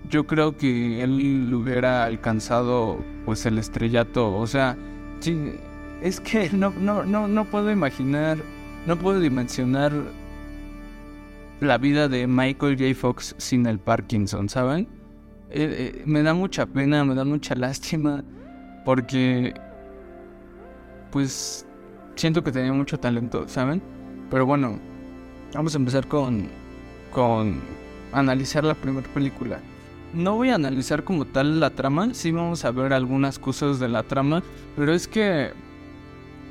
yo 0.10 0.28
creo 0.28 0.56
que 0.56 1.02
él 1.02 1.52
hubiera 1.54 2.06
alcanzado 2.06 2.98
pues 3.26 3.46
el 3.46 3.58
estrellato. 3.58 4.36
O 4.36 4.46
sea, 4.46 4.78
sí, 5.20 5.54
es 6.02 6.20
que 6.20 6.50
no, 6.54 6.72
no, 6.72 7.04
no, 7.04 7.28
no 7.28 7.46
puedo 7.46 7.72
imaginar, 7.72 8.38
no 8.86 8.98
puedo 8.98 9.20
dimensionar 9.20 9.92
la 11.60 11.78
vida 11.78 12.08
de 12.08 12.28
Michael 12.28 12.78
J. 12.78 12.94
Fox 12.94 13.36
sin 13.38 13.66
el 13.66 13.80
Parkinson, 13.80 14.48
¿saben? 14.48 14.88
Eh, 15.50 15.94
eh, 15.96 16.04
me 16.06 16.24
da 16.24 16.34
mucha 16.34 16.66
pena, 16.66 17.04
me 17.04 17.16
da 17.16 17.24
mucha 17.24 17.56
lástima, 17.56 18.24
porque 18.86 19.54
pues 21.12 21.66
siento 22.16 22.44
que 22.44 22.52
tenía 22.52 22.74
mucho 22.74 23.00
talento, 23.00 23.48
¿saben? 23.48 23.82
Pero 24.30 24.46
bueno, 24.46 24.78
vamos 25.54 25.74
a 25.74 25.78
empezar 25.78 26.08
con, 26.08 26.48
con 27.12 27.62
analizar 28.12 28.64
la 28.64 28.76
primera 28.76 29.08
película. 29.14 29.60
No 30.14 30.36
voy 30.36 30.50
a 30.50 30.56
analizar 30.56 31.04
como 31.04 31.26
tal 31.26 31.60
la 31.60 31.72
trama, 31.72 32.14
sí 32.14 32.32
vamos 32.32 32.66
a 32.66 32.72
ver 32.72 32.94
algunas 32.94 33.40
cosas 33.40 33.80
de 33.80 33.90
la 33.90 34.04
trama, 34.04 34.42
pero 34.76 34.94
es 34.94 35.08
que 35.08 35.52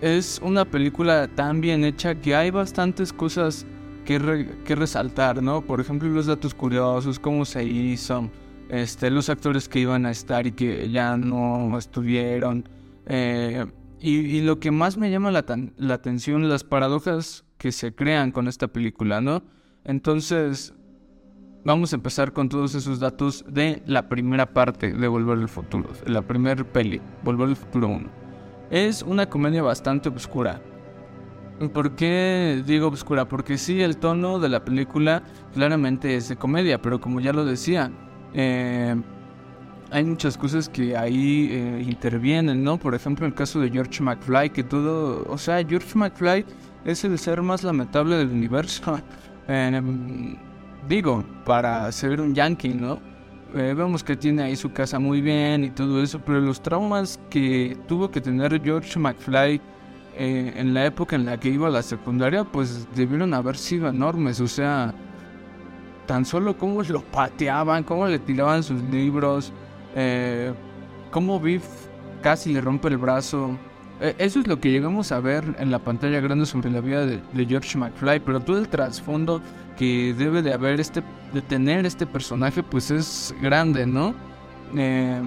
es 0.00 0.40
una 0.42 0.64
película 0.64 1.28
tan 1.28 1.60
bien 1.60 1.84
hecha 1.84 2.14
que 2.14 2.34
hay 2.34 2.50
bastantes 2.50 3.12
cosas 3.12 3.66
que, 4.04 4.46
que 4.64 4.75
resaltar, 4.75 5.42
¿no? 5.42 5.62
Por 5.62 5.80
ejemplo, 5.80 6.08
los 6.08 6.26
datos 6.26 6.54
curiosos, 6.54 7.18
cómo 7.18 7.44
se 7.44 7.64
hizo, 7.64 8.30
este, 8.68 9.10
los 9.10 9.28
actores 9.28 9.68
que 9.68 9.80
iban 9.80 10.06
a 10.06 10.10
estar 10.10 10.46
y 10.46 10.52
que 10.52 10.90
ya 10.90 11.16
no 11.16 11.76
estuvieron. 11.78 12.68
Eh, 13.06 13.64
y, 14.00 14.42
lo 14.42 14.60
que 14.60 14.70
más 14.70 14.96
me 14.96 15.10
llama 15.10 15.30
la, 15.30 15.44
la, 15.76 15.94
atención, 15.94 16.48
las 16.48 16.64
paradojas 16.64 17.44
que 17.58 17.72
se 17.72 17.94
crean 17.94 18.30
con 18.30 18.46
esta 18.46 18.68
película, 18.68 19.20
¿no? 19.20 19.42
Entonces, 19.84 20.75
vamos 21.66 21.92
a 21.92 21.96
empezar 21.96 22.32
con 22.32 22.49
todos 22.49 22.76
esos 22.76 23.00
datos 23.00 23.44
de 23.49 23.82
la 23.87 24.08
primera 24.08 24.46
parte 24.46 24.92
de 24.92 25.08
Volver 25.08 25.37
al 25.37 25.49
Futuro, 25.49 25.90
la 26.06 26.23
primera 26.23 26.62
peli, 26.62 27.00
Volver 27.25 27.49
al 27.49 27.56
Futuro 27.56 27.88
1. 27.88 28.08
Es 28.70 29.02
una 29.02 29.26
comedia 29.26 29.62
bastante 29.62 30.08
oscura. 30.08 30.62
¿Por 31.73 31.96
qué 31.96 32.62
digo 32.64 32.87
oscura? 32.88 33.26
Porque 33.26 33.58
sí, 33.58 33.82
el 33.82 33.96
tono 33.96 34.38
de 34.38 34.49
la 34.49 34.64
película 34.64 35.25
claramente 35.54 36.14
es 36.14 36.28
de 36.28 36.37
comedia, 36.37 36.80
pero 36.80 37.00
como 37.00 37.18
ya 37.18 37.32
lo 37.32 37.44
decía, 37.44 37.90
eh, 38.32 38.94
hay 39.90 40.04
muchas 40.04 40.38
cosas 40.38 40.68
que 40.68 40.96
ahí 40.96 41.49
eh, 41.50 41.85
intervienen, 41.85 42.62
¿no? 42.62 42.78
Por 42.78 42.94
ejemplo, 42.94 43.26
el 43.26 43.35
caso 43.35 43.58
de 43.58 43.70
George 43.70 44.04
McFly, 44.04 44.50
que 44.50 44.62
todo, 44.62 45.25
o 45.28 45.38
sea, 45.38 45.64
George 45.66 45.99
McFly 45.99 46.44
es 46.85 47.02
el 47.04 47.18
ser 47.18 47.42
más 47.42 47.64
lamentable 47.64 48.16
del 48.16 48.28
universo. 48.28 49.00
Em, 49.49 50.37
digo, 50.88 51.24
para 51.44 51.90
ser 51.92 52.20
un 52.20 52.34
yankee, 52.34 52.74
¿no? 52.74 52.98
Eh, 53.54 53.74
vemos 53.76 54.02
que 54.02 54.16
tiene 54.16 54.42
ahí 54.42 54.56
su 54.56 54.72
casa 54.72 54.98
muy 54.98 55.20
bien 55.20 55.64
y 55.64 55.70
todo 55.70 56.02
eso, 56.02 56.20
pero 56.24 56.40
los 56.40 56.60
traumas 56.60 57.18
que 57.30 57.76
tuvo 57.86 58.10
que 58.10 58.20
tener 58.20 58.60
George 58.62 58.98
McFly 58.98 59.60
eh, 60.18 60.52
en 60.56 60.74
la 60.74 60.86
época 60.86 61.16
en 61.16 61.26
la 61.26 61.38
que 61.38 61.48
iba 61.48 61.68
a 61.68 61.70
la 61.70 61.82
secundaria, 61.82 62.44
pues 62.44 62.88
debieron 62.94 63.34
haber 63.34 63.56
sido 63.56 63.88
enormes, 63.88 64.40
o 64.40 64.48
sea, 64.48 64.94
tan 66.06 66.24
solo 66.24 66.56
cómo 66.56 66.82
lo 66.82 67.02
pateaban, 67.02 67.84
cómo 67.84 68.06
le 68.06 68.18
tiraban 68.18 68.62
sus 68.62 68.82
libros, 68.84 69.52
eh, 69.94 70.54
cómo 71.10 71.38
Biff 71.38 71.64
casi 72.22 72.52
le 72.52 72.60
rompe 72.60 72.88
el 72.88 72.96
brazo. 72.96 73.58
Eh, 74.00 74.14
eso 74.18 74.40
es 74.40 74.46
lo 74.46 74.58
que 74.60 74.70
llegamos 74.70 75.12
a 75.12 75.20
ver 75.20 75.44
en 75.58 75.70
la 75.70 75.78
pantalla 75.78 76.20
grande 76.20 76.46
sobre 76.46 76.70
la 76.70 76.80
vida 76.80 77.04
de, 77.04 77.46
George 77.46 77.76
McFly, 77.76 78.20
pero 78.20 78.40
todo 78.40 78.58
el 78.58 78.68
trasfondo 78.68 79.42
que 79.78 80.14
debe 80.14 80.42
de 80.42 80.52
haber 80.52 80.80
este, 80.80 81.02
de 81.33 81.42
tener 81.42 81.87
este 81.87 82.06
personaje, 82.06 82.62
pues 82.62 82.90
es 82.90 83.35
grande, 83.40 83.87
¿no? 83.87 84.14
Eh, 84.76 85.21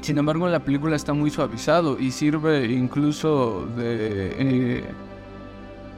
sin 0.00 0.18
embargo, 0.18 0.48
la 0.48 0.60
película 0.60 0.94
está 0.94 1.12
muy 1.12 1.30
suavizado 1.30 1.98
y 1.98 2.10
sirve 2.10 2.66
incluso 2.66 3.66
de 3.76 4.36
eh, 4.38 4.84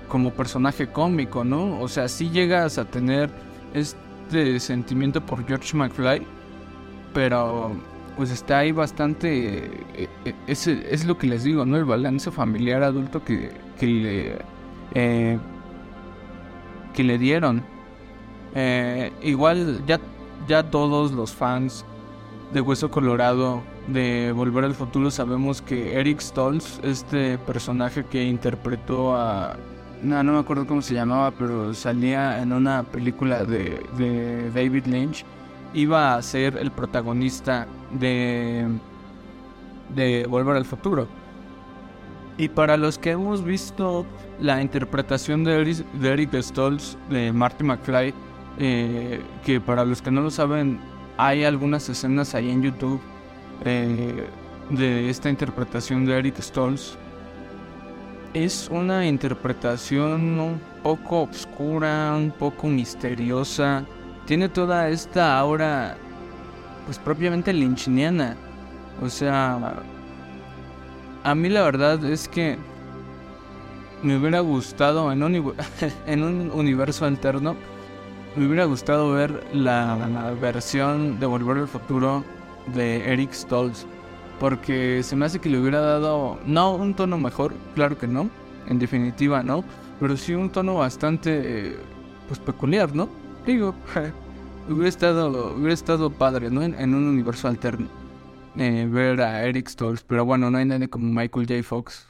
como 0.08 0.30
personaje 0.32 0.88
cómico, 0.88 1.44
¿no? 1.44 1.80
O 1.80 1.88
sea, 1.88 2.08
si 2.08 2.30
llegas 2.30 2.78
a 2.78 2.84
tener 2.84 3.30
este 3.74 4.60
sentimiento 4.60 5.20
por 5.20 5.46
George 5.46 5.76
McFly, 5.76 6.22
pero 7.12 7.72
pues 8.16 8.30
está 8.30 8.58
ahí 8.58 8.72
bastante, 8.72 9.66
eh, 9.94 10.08
eh, 10.24 10.34
es, 10.46 11.04
lo 11.04 11.18
que 11.18 11.26
les 11.26 11.44
digo, 11.44 11.64
¿no? 11.66 11.76
El 11.76 11.84
balance 11.84 12.30
familiar 12.30 12.82
adulto 12.82 13.22
que, 13.22 13.52
que 13.78 13.86
le, 13.86 15.38
que 16.94 17.04
le 17.04 17.18
dieron. 17.18 17.62
igual 19.22 19.82
ya, 19.86 20.00
ya 20.46 20.70
todos 20.70 21.12
los 21.12 21.32
fans 21.32 21.84
de 22.52 22.60
Hueso 22.60 22.90
Colorado 22.90 23.62
de 23.88 24.32
Volver 24.34 24.64
al 24.64 24.74
Futuro 24.74 25.10
sabemos 25.10 25.62
que 25.62 25.98
Eric 25.98 26.20
Stoltz, 26.20 26.80
este 26.82 27.38
personaje 27.38 28.04
que 28.04 28.24
interpretó 28.24 29.16
a... 29.16 29.56
No, 30.02 30.22
no 30.22 30.32
me 30.32 30.38
acuerdo 30.38 30.66
cómo 30.66 30.80
se 30.80 30.94
llamaba, 30.94 31.32
pero 31.32 31.74
salía 31.74 32.40
en 32.40 32.52
una 32.52 32.84
película 32.84 33.44
de, 33.44 33.84
de 33.96 34.50
David 34.52 34.86
Lynch 34.86 35.24
iba 35.74 36.14
a 36.14 36.22
ser 36.22 36.56
el 36.56 36.70
protagonista 36.70 37.66
de, 37.92 38.66
de 39.94 40.26
Volver 40.28 40.56
al 40.56 40.64
Futuro. 40.64 41.08
Y 42.38 42.48
para 42.48 42.76
los 42.76 42.98
que 42.98 43.10
hemos 43.10 43.44
visto 43.44 44.06
la 44.40 44.62
interpretación 44.62 45.42
de 45.42 45.60
Eric, 46.02 46.30
de 46.30 46.42
Stoltz, 46.42 46.96
de 47.10 47.32
Marty 47.32 47.64
McFly, 47.64 48.14
eh, 48.58 49.20
que 49.44 49.60
para 49.60 49.84
los 49.84 50.00
que 50.00 50.12
no 50.12 50.20
lo 50.20 50.30
saben, 50.30 50.78
hay 51.16 51.42
algunas 51.42 51.88
escenas 51.88 52.36
ahí 52.36 52.48
en 52.48 52.62
YouTube 52.62 53.00
eh, 53.64 54.28
de 54.70 55.10
esta 55.10 55.28
interpretación 55.28 56.06
de 56.06 56.16
Eric 56.16 56.38
Stoltz. 56.40 56.96
Es 58.34 58.68
una 58.70 59.04
interpretación 59.04 60.38
un 60.38 60.60
poco 60.84 61.22
oscura, 61.22 62.14
un 62.16 62.30
poco 62.30 62.68
misteriosa, 62.68 63.84
tiene 64.26 64.48
toda 64.48 64.90
esta 64.90 65.36
aura, 65.36 65.96
pues 66.86 67.00
propiamente 67.00 67.52
lynchiniana. 67.52 68.36
O 69.02 69.08
sea, 69.08 69.82
a 71.24 71.34
mí 71.34 71.48
la 71.48 71.62
verdad 71.62 72.04
es 72.04 72.28
que 72.28 72.58
me 74.02 74.16
hubiera 74.16 74.40
gustado 74.40 75.12
en 75.12 75.22
un, 75.22 75.54
en 76.06 76.22
un 76.22 76.50
universo 76.52 77.04
alterno, 77.04 77.56
me 78.36 78.46
hubiera 78.46 78.64
gustado 78.64 79.12
ver 79.12 79.44
la, 79.52 80.32
versión 80.40 81.18
de 81.18 81.26
Volver 81.26 81.58
al 81.58 81.68
Futuro 81.68 82.24
de 82.74 83.12
Eric 83.12 83.32
Stoltz. 83.32 83.86
Porque 84.38 85.02
se 85.02 85.16
me 85.16 85.26
hace 85.26 85.40
que 85.40 85.48
le 85.48 85.58
hubiera 85.58 85.80
dado, 85.80 86.38
no 86.46 86.76
un 86.76 86.94
tono 86.94 87.18
mejor, 87.18 87.52
claro 87.74 87.98
que 87.98 88.06
no, 88.06 88.30
en 88.68 88.78
definitiva, 88.78 89.42
¿no? 89.42 89.64
Pero 89.98 90.16
sí 90.16 90.32
un 90.32 90.50
tono 90.50 90.76
bastante, 90.76 91.76
pues 92.28 92.38
peculiar, 92.38 92.94
¿no? 92.94 93.08
Digo, 93.44 93.74
hubiera 94.68 94.88
estado, 94.88 95.54
hubiera 95.56 95.74
estado 95.74 96.10
padre, 96.10 96.50
¿no? 96.50 96.62
En, 96.62 96.94
un 96.94 97.08
universo 97.08 97.48
alterno. 97.48 97.88
Eh, 98.58 98.88
ver 98.90 99.20
a 99.20 99.44
Eric 99.44 99.68
Stoltz, 99.68 100.02
pero 100.02 100.24
bueno, 100.24 100.50
no 100.50 100.58
hay 100.58 100.64
nadie 100.64 100.88
como 100.88 101.06
Michael 101.12 101.46
J. 101.46 101.62
Fox. 101.62 102.08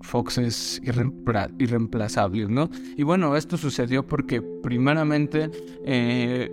Fox 0.00 0.38
es 0.38 0.80
irreemplazable, 0.84 2.48
¿no? 2.48 2.70
Y 2.96 3.02
bueno, 3.02 3.36
esto 3.36 3.56
sucedió 3.56 4.06
porque 4.06 4.40
primeramente 4.40 5.50
eh, 5.84 6.50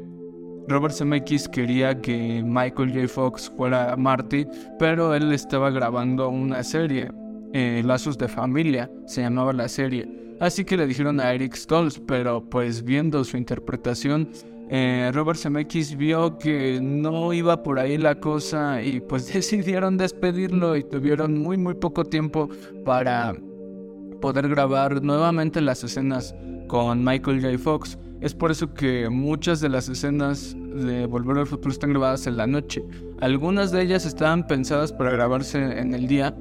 Robert 0.67 0.93
Zemeckis 0.93 1.47
quería 1.47 1.99
que 2.01 2.43
Michael 2.45 2.93
J. 2.93 3.07
Fox 3.07 3.49
fuera 3.55 3.95
Marty, 3.95 4.45
pero 4.77 5.15
él 5.15 5.31
estaba 5.31 5.71
grabando 5.71 6.29
una 6.29 6.61
serie, 6.63 7.09
eh, 7.53 7.81
Lazos 7.85 8.17
de 8.17 8.27
Familia, 8.27 8.91
se 9.07 9.21
llamaba 9.21 9.53
la 9.53 9.67
serie. 9.69 10.35
Así 10.39 10.63
que 10.65 10.77
le 10.77 10.85
dijeron 10.85 11.19
a 11.19 11.33
Eric 11.33 11.55
Stoltz, 11.55 11.99
pero 12.05 12.43
pues 12.49 12.83
viendo 12.83 13.23
su 13.23 13.35
interpretación, 13.37 14.29
eh, 14.71 15.09
Robert 15.13 15.39
Zemeckis 15.39 15.97
vio 15.97 16.37
que 16.37 16.79
no 16.81 17.33
iba 17.33 17.63
por 17.63 17.79
ahí 17.79 17.97
la 17.97 18.19
cosa 18.19 18.81
y 18.83 18.99
pues 18.99 19.33
decidieron 19.33 19.97
despedirlo 19.97 20.75
y 20.75 20.83
tuvieron 20.83 21.39
muy 21.39 21.57
muy 21.57 21.73
poco 21.73 22.05
tiempo 22.05 22.49
para 22.85 23.35
poder 24.21 24.47
grabar 24.47 25.01
nuevamente 25.01 25.59
las 25.61 25.83
escenas 25.83 26.35
con 26.67 27.03
Michael 27.03 27.41
J. 27.41 27.57
Fox. 27.57 27.97
Es 28.21 28.33
por 28.33 28.51
eso 28.51 28.73
que 28.73 29.09
muchas 29.09 29.61
de 29.61 29.69
las 29.69 29.87
escenas 29.87 30.55
de 30.55 31.05
Volver 31.05 31.37
al 31.37 31.47
Futuro 31.47 31.71
están 31.71 31.91
grabadas 31.91 32.27
en 32.27 32.37
la 32.37 32.47
noche. 32.47 32.83
Algunas 33.21 33.71
de 33.71 33.81
ellas 33.81 34.05
estaban 34.05 34.45
pensadas 34.45 34.91
para 34.91 35.11
grabarse 35.11 35.79
en 35.79 35.93
el 35.93 36.07
día, 36.07 36.35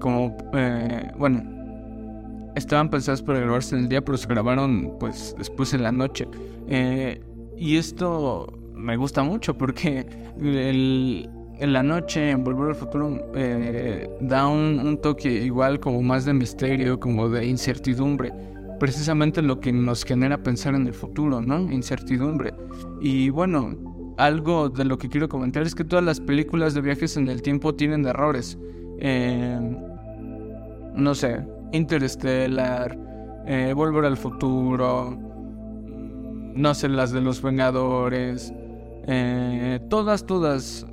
como, 0.00 0.36
eh, 0.54 1.12
bueno, 1.18 1.44
estaban 2.54 2.88
pensadas 2.88 3.22
para 3.22 3.40
grabarse 3.40 3.76
en 3.76 3.82
el 3.82 3.88
día, 3.88 4.02
pero 4.02 4.16
se 4.16 4.26
grabaron 4.26 4.96
pues 4.98 5.34
después 5.38 5.74
en 5.74 5.82
la 5.82 5.92
noche. 5.92 6.26
Eh, 6.66 7.20
y 7.56 7.76
esto 7.76 8.52
me 8.74 8.96
gusta 8.96 9.22
mucho 9.22 9.56
porque 9.56 10.06
en 10.38 11.72
la 11.72 11.82
noche, 11.82 12.30
en 12.30 12.44
Volver 12.44 12.68
al 12.68 12.74
Futuro, 12.74 13.30
eh, 13.34 14.08
da 14.20 14.46
un 14.46 14.98
toque 15.02 15.30
igual 15.30 15.80
como 15.80 16.02
más 16.02 16.24
de 16.24 16.34
misterio, 16.34 17.00
como 17.00 17.28
de 17.28 17.46
incertidumbre 17.46 18.32
precisamente 18.78 19.42
lo 19.42 19.60
que 19.60 19.72
nos 19.72 20.04
genera 20.04 20.42
pensar 20.42 20.74
en 20.74 20.86
el 20.86 20.94
futuro, 20.94 21.40
¿no? 21.40 21.70
Incertidumbre. 21.72 22.52
Y 23.00 23.30
bueno, 23.30 23.74
algo 24.16 24.68
de 24.68 24.84
lo 24.84 24.98
que 24.98 25.08
quiero 25.08 25.28
comentar 25.28 25.62
es 25.62 25.74
que 25.74 25.84
todas 25.84 26.04
las 26.04 26.20
películas 26.20 26.74
de 26.74 26.80
viajes 26.80 27.16
en 27.16 27.28
el 27.28 27.42
tiempo 27.42 27.74
tienen 27.74 28.06
errores. 28.06 28.58
Eh, 28.98 29.58
no 30.94 31.14
sé, 31.14 31.44
Interstellar, 31.72 32.98
eh, 33.46 33.72
Volver 33.74 34.04
al 34.04 34.16
Futuro, 34.16 35.18
no 36.56 36.74
sé, 36.74 36.88
las 36.88 37.12
de 37.12 37.20
los 37.20 37.42
Vengadores, 37.42 38.52
eh, 39.06 39.80
todas, 39.88 40.26
todas. 40.26 40.86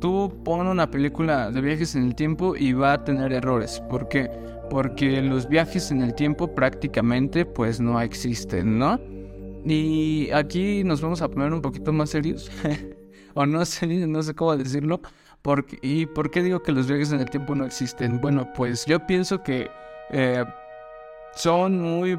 Tú 0.00 0.42
pon 0.44 0.66
una 0.66 0.90
película 0.90 1.50
de 1.50 1.60
viajes 1.60 1.94
en 1.94 2.04
el 2.04 2.14
tiempo 2.14 2.56
y 2.56 2.72
va 2.72 2.94
a 2.94 3.04
tener 3.04 3.32
errores. 3.32 3.80
¿Por 3.88 4.08
qué? 4.08 4.28
porque 4.72 5.20
los 5.20 5.50
viajes 5.50 5.90
en 5.90 6.00
el 6.00 6.14
tiempo 6.14 6.54
prácticamente 6.54 7.44
pues 7.44 7.78
no 7.78 8.00
existen, 8.00 8.78
¿no? 8.78 8.98
Y 9.66 10.30
aquí 10.30 10.82
nos 10.82 11.02
vamos 11.02 11.20
a 11.20 11.28
poner 11.28 11.52
un 11.52 11.60
poquito 11.60 11.92
más 11.92 12.08
serios, 12.08 12.50
o 13.34 13.44
no 13.44 13.66
sé, 13.66 13.86
no 13.86 14.22
sé 14.22 14.34
cómo 14.34 14.56
decirlo, 14.56 15.02
¿y 15.82 16.06
por 16.06 16.30
qué 16.30 16.42
digo 16.42 16.62
que 16.62 16.72
los 16.72 16.86
viajes 16.86 17.12
en 17.12 17.20
el 17.20 17.28
tiempo 17.28 17.54
no 17.54 17.66
existen? 17.66 18.18
Bueno, 18.18 18.48
pues 18.56 18.86
yo 18.86 19.06
pienso 19.06 19.42
que 19.42 19.70
eh, 20.10 20.42
son 21.34 21.78
muy 21.78 22.18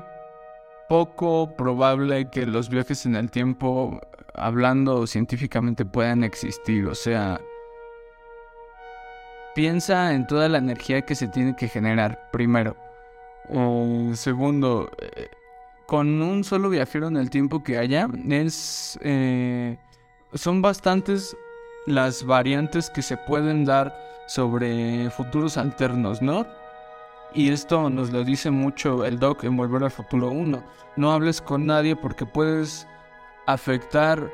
poco 0.90 1.56
probable 1.56 2.30
que 2.30 2.46
los 2.46 2.70
viajes 2.70 3.06
en 3.06 3.16
el 3.16 3.32
tiempo, 3.32 4.00
hablando 4.34 5.08
científicamente, 5.08 5.86
puedan 5.86 6.24
existir, 6.24 6.88
o 6.88 6.96
sea 6.96 7.40
piensa 9.54 10.14
en 10.14 10.28
toda 10.28 10.50
la 10.50 10.58
energía 10.58 11.02
que 11.04 11.16
se 11.16 11.28
tiene 11.28 11.56
que 11.56 11.68
generar, 11.68 12.30
primero. 12.32 12.76
segundo, 14.14 14.90
eh, 15.00 15.28
con 15.86 16.22
un 16.22 16.44
solo 16.44 16.70
viajero 16.70 17.08
en 17.08 17.18
el 17.18 17.30
tiempo 17.30 17.64
que 17.64 17.78
haya, 17.78 18.08
es, 18.30 18.98
eh, 19.02 19.78
son 20.34 20.62
bastantes 20.62 21.36
las 21.86 22.26
variantes 22.26 22.90
que 22.90 23.02
se 23.02 23.18
pueden 23.18 23.66
dar 23.66 23.94
sobre 24.28 25.10
futuros 25.12 25.58
alternos, 25.58 26.22
¿no? 26.22 26.48
Y 27.34 27.50
esto 27.50 27.90
nos 27.90 28.12
lo 28.12 28.24
dice 28.24 28.52
mucho 28.52 29.06
el 29.06 29.20
Doc 29.20 29.44
en 29.44 29.58
Volver 29.58 29.84
al 29.84 29.92
Futuro 29.92 30.30
1. 30.30 30.64
No 30.98 31.12
hables 31.12 31.42
con 31.42 31.66
nadie 31.66 31.96
porque 31.96 32.26
puedes 32.26 32.88
afectar 33.48 34.32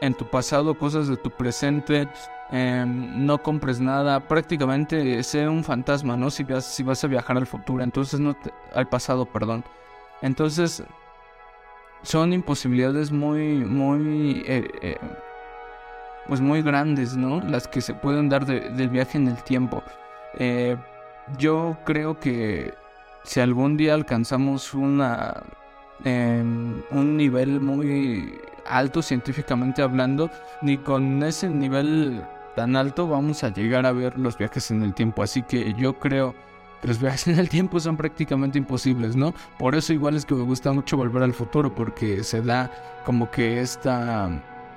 en 0.00 0.14
tu 0.14 0.28
pasado 0.28 0.76
cosas 0.76 1.08
de 1.08 1.16
tu 1.16 1.30
presente 1.30 2.08
Em, 2.50 3.26
no 3.26 3.42
compres 3.42 3.80
nada, 3.80 4.20
prácticamente 4.20 5.22
sé 5.22 5.48
un 5.48 5.64
fantasma, 5.64 6.16
¿no? 6.16 6.30
Si 6.30 6.44
vas, 6.44 6.64
si 6.64 6.82
vas 6.82 7.02
a 7.02 7.08
viajar 7.08 7.36
al 7.36 7.46
futuro, 7.46 7.82
entonces 7.82 8.20
no 8.20 8.36
al 8.74 8.88
pasado, 8.88 9.24
perdón. 9.26 9.64
Entonces 10.22 10.82
son 12.02 12.32
imposibilidades 12.32 13.10
muy, 13.10 13.56
muy, 13.64 14.44
eh, 14.46 14.70
eh, 14.82 14.98
pues 16.28 16.40
muy 16.40 16.62
grandes, 16.62 17.16
¿no? 17.16 17.40
Las 17.40 17.66
que 17.66 17.80
se 17.80 17.94
pueden 17.94 18.28
dar 18.28 18.46
del 18.46 18.88
viaje 18.88 19.18
en 19.18 19.28
el 19.28 19.42
tiempo. 19.42 19.82
Eh, 20.34 20.76
yo 21.38 21.76
creo 21.84 22.18
que 22.20 22.74
si 23.24 23.40
algún 23.40 23.76
día 23.76 23.94
alcanzamos 23.94 24.74
una, 24.74 25.42
em, 26.04 26.82
un 26.90 27.16
nivel 27.16 27.60
muy 27.60 28.38
alto 28.66 29.02
científicamente 29.02 29.82
hablando, 29.82 30.30
ni 30.62 30.78
con 30.78 31.22
ese 31.22 31.48
nivel 31.48 32.22
tan 32.54 32.76
alto 32.76 33.08
vamos 33.08 33.44
a 33.44 33.52
llegar 33.52 33.86
a 33.86 33.92
ver 33.92 34.18
los 34.18 34.38
viajes 34.38 34.70
en 34.70 34.82
el 34.82 34.94
tiempo. 34.94 35.22
Así 35.22 35.42
que 35.42 35.74
yo 35.74 35.98
creo 35.98 36.34
que 36.80 36.88
los 36.88 37.00
viajes 37.00 37.26
en 37.28 37.38
el 37.38 37.48
tiempo 37.48 37.80
son 37.80 37.96
prácticamente 37.96 38.58
imposibles, 38.58 39.16
¿no? 39.16 39.34
Por 39.58 39.74
eso 39.74 39.92
igual 39.92 40.16
es 40.16 40.24
que 40.24 40.34
me 40.34 40.42
gusta 40.42 40.72
mucho 40.72 40.96
volver 40.96 41.22
al 41.22 41.32
futuro, 41.32 41.74
porque 41.74 42.22
se 42.22 42.42
da 42.42 42.70
como 43.04 43.30
que 43.30 43.60
esta, 43.60 44.30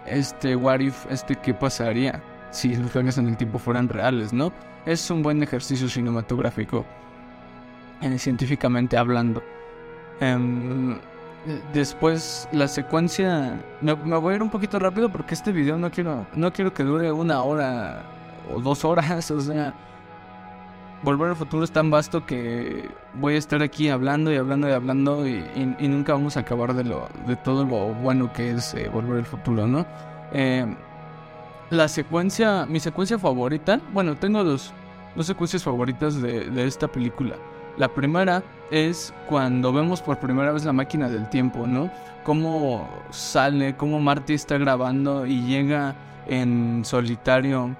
este 0.06 0.56
what 0.56 0.80
if, 0.80 1.06
este 1.12 1.36
qué 1.36 1.54
pasaría 1.54 2.22
si 2.52 2.76
los 2.76 2.94
viajes 2.94 3.18
en 3.18 3.28
el 3.28 3.38
tiempo 3.38 3.60
fueran 3.60 3.90
reales, 3.90 4.34
¿no? 4.34 4.54
Es 4.88 5.12
un 5.12 5.22
buen 5.22 5.44
ejercicio 5.44 5.88
cinematográfico, 5.88 6.84
científicamente 8.18 8.98
hablando. 8.98 9.44
Em, 10.20 10.98
Después 11.74 12.48
la 12.52 12.68
secuencia... 12.68 13.62
Me, 13.82 13.94
voy 13.94 14.34
a 14.34 14.36
ir 14.36 14.44
un 14.44 14.50
poquito 14.50 14.80
rápido 14.80 15.10
porque 15.10 15.34
este 15.34 15.52
video 15.52 15.78
no 15.78 15.90
quiero, 15.90 16.26
no 16.36 16.52
quiero 16.52 16.74
que 16.74 16.84
dure 16.84 17.12
una 17.12 17.42
hora 17.42 18.04
o 18.54 18.60
dos 18.60 18.84
horas. 18.84 19.32
O 19.38 19.40
sea, 19.40 19.74
Volver 21.04 21.30
al 21.30 21.36
futuro 21.36 21.64
es 21.64 21.72
tan 21.72 21.92
vasto 21.92 22.26
que 22.26 22.90
voy 23.14 23.36
a 23.36 23.38
estar 23.38 23.62
aquí 23.62 23.88
hablando 23.88 24.34
y 24.34 24.36
hablando 24.36 24.68
y 24.68 24.72
hablando 24.72 25.28
y, 25.28 25.44
nunca 25.80 26.14
vamos 26.14 26.38
a 26.38 26.40
acabar 26.40 26.74
de, 26.74 26.84
lo, 26.84 27.08
de 27.28 27.36
todo 27.36 27.64
lo 27.66 27.94
bueno 27.94 28.34
que 28.34 28.52
es 28.52 28.74
eh, 28.74 28.90
Volver 28.90 29.20
al 29.20 29.26
futuro, 29.26 29.68
¿no? 29.68 29.86
Eh, 30.34 30.66
la 31.70 31.88
secuencia, 31.88 32.66
mi 32.66 32.80
secuencia 32.80 33.20
favorita, 33.20 33.80
bueno, 33.94 34.16
tengo 34.16 34.44
dos, 34.44 34.74
dos 35.16 35.26
secuencias 35.26 35.64
favoritas 35.64 36.22
de, 36.22 36.50
de 36.50 36.68
esta 36.68 36.88
película. 36.88 37.36
La 37.78 37.88
primera 37.88 38.44
es 38.72 39.14
cuando 39.28 39.72
vemos 39.72 40.02
por 40.02 40.18
primera 40.20 40.52
vez 40.52 40.66
la 40.66 40.74
máquina 40.74 41.10
del 41.10 41.30
tiempo, 41.30 41.68
¿no? 41.68 41.92
Cómo 42.24 42.90
sale, 43.12 43.76
cómo 43.76 44.00
Marty 44.00 44.34
está 44.34 44.58
grabando 44.58 45.26
y 45.26 45.42
llega 45.44 45.96
en 46.28 46.84
solitario 46.84 47.76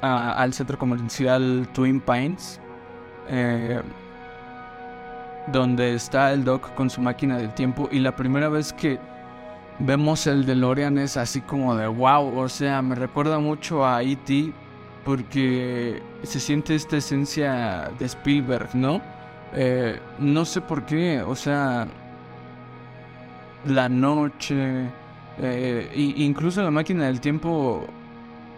al 0.00 0.52
centro 0.52 0.78
comercial 0.78 1.68
Twin 1.72 2.00
Pines, 2.00 2.60
eh, 3.28 3.80
donde 5.48 5.94
está 5.94 6.32
el 6.32 6.44
Doc 6.44 6.74
con 6.74 6.90
su 6.90 7.00
máquina 7.00 7.38
del 7.38 7.52
tiempo. 7.54 7.88
Y 7.90 7.98
la 7.98 8.14
primera 8.14 8.48
vez 8.48 8.72
que 8.72 8.98
vemos 9.78 10.26
el 10.26 10.44
DeLorean 10.46 10.98
es 10.98 11.16
así 11.16 11.40
como 11.40 11.74
de 11.76 11.86
wow, 11.86 12.38
o 12.38 12.48
sea, 12.48 12.82
me 12.82 12.94
recuerda 12.94 13.38
mucho 13.38 13.86
a 13.86 14.02
E.T 14.02 14.52
porque 15.04 16.02
se 16.22 16.40
siente 16.40 16.74
esta 16.74 16.96
esencia 16.96 17.90
de 17.98 18.04
Spielberg, 18.06 18.74
¿no? 18.74 19.00
Eh, 19.54 19.98
no 20.18 20.44
sé 20.44 20.60
por 20.60 20.84
qué, 20.84 21.22
o 21.22 21.34
sea, 21.34 21.86
la 23.64 23.88
noche, 23.88 24.90
eh, 25.38 25.90
incluso 25.94 26.62
la 26.62 26.70
máquina 26.70 27.06
del 27.06 27.20
tiempo, 27.20 27.86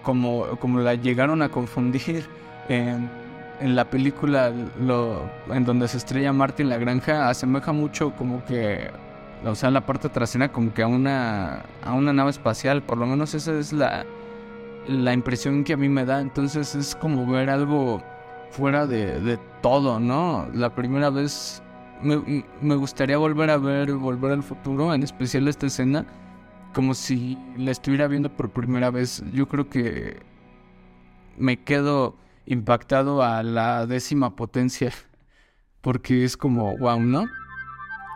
como, 0.03 0.47
como 0.59 0.81
la 0.81 0.95
llegaron 0.95 1.43
a 1.43 1.49
confundir 1.51 2.27
en, 2.69 3.09
en 3.61 3.77
la 3.77 3.85
película 3.85 4.53
lo, 4.81 5.31
en 5.51 5.65
donde 5.65 5.87
se 5.87 5.99
estrella 5.99 6.33
Martin 6.33 6.69
la 6.69 6.79
granja, 6.79 7.29
asemeja 7.29 7.73
mucho 7.73 8.13
como 8.17 8.45
que, 8.45 8.91
o 9.45 9.55
sea, 9.55 9.71
la 9.71 9.87
parte 9.87 10.09
trasera 10.09 10.53
como 10.53 10.73
que 10.75 10.83
a 10.83 10.87
una, 10.87 11.65
a 11.83 11.93
una 11.93 12.13
nave 12.13 12.31
espacial, 12.31 12.83
por 12.83 12.99
lo 12.99 13.07
menos 13.07 13.35
esa 13.35 13.59
es 13.59 13.73
la 13.73 14.05
la 14.87 15.13
impresión 15.13 15.65
que 15.65 15.73
a 15.73 15.77
mí 15.77 15.89
me 15.89 16.05
da. 16.05 16.21
Entonces 16.21 16.75
es 16.75 16.95
como 16.95 17.27
ver 17.27 17.51
algo 17.51 18.03
fuera 18.51 18.87
de, 18.87 19.21
de 19.21 19.39
todo, 19.63 20.01
¿no? 20.01 20.49
La 20.55 20.75
primera 20.75 21.11
vez 21.11 21.63
me, 22.03 22.45
me, 22.61 22.75
gustaría 22.75 23.19
volver 23.19 23.51
a 23.51 23.59
ver 23.59 23.93
Volver 23.93 24.33
al 24.33 24.43
Futuro, 24.43 24.95
en 24.95 25.03
especial 25.03 25.49
esta 25.49 25.67
escena, 25.67 26.07
como 26.75 26.95
si 26.95 27.39
la 27.57 27.71
estuviera 27.71 28.09
viendo 28.09 28.35
por 28.35 28.51
primera 28.51 28.91
vez. 28.91 29.23
Yo 29.33 29.47
creo 29.49 29.69
que 29.69 30.19
me 31.37 31.63
quedo 31.63 32.17
impactado 32.47 33.23
a 33.23 33.43
la 33.43 33.87
décima 33.87 34.35
potencia, 34.35 34.93
porque 35.81 36.25
es 36.25 36.37
como, 36.37 36.77
wow, 36.79 37.01
¿no? 37.01 37.27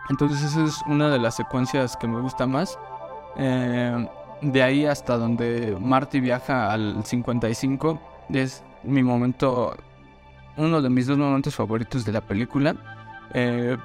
Entonces 0.09 0.43
esa 0.43 0.63
es 0.63 0.81
una 0.87 1.09
de 1.09 1.19
las 1.19 1.35
secuencias 1.35 1.97
que 1.97 2.07
me 2.07 2.19
gusta 2.21 2.45
más. 2.45 2.77
Eh, 3.37 4.07
de 4.41 4.63
ahí 4.63 4.85
hasta 4.85 5.17
donde 5.17 5.77
Marty 5.79 6.19
viaja 6.19 6.71
al 6.71 7.03
55 7.03 7.99
es 8.29 8.63
mi 8.83 9.03
momento, 9.03 9.75
uno 10.57 10.81
de 10.81 10.89
mis 10.89 11.07
dos 11.07 11.17
momentos 11.17 11.55
favoritos 11.55 12.05
de 12.05 12.11
la 12.11 12.21
película. 12.21 12.75
Eh, 13.33 13.77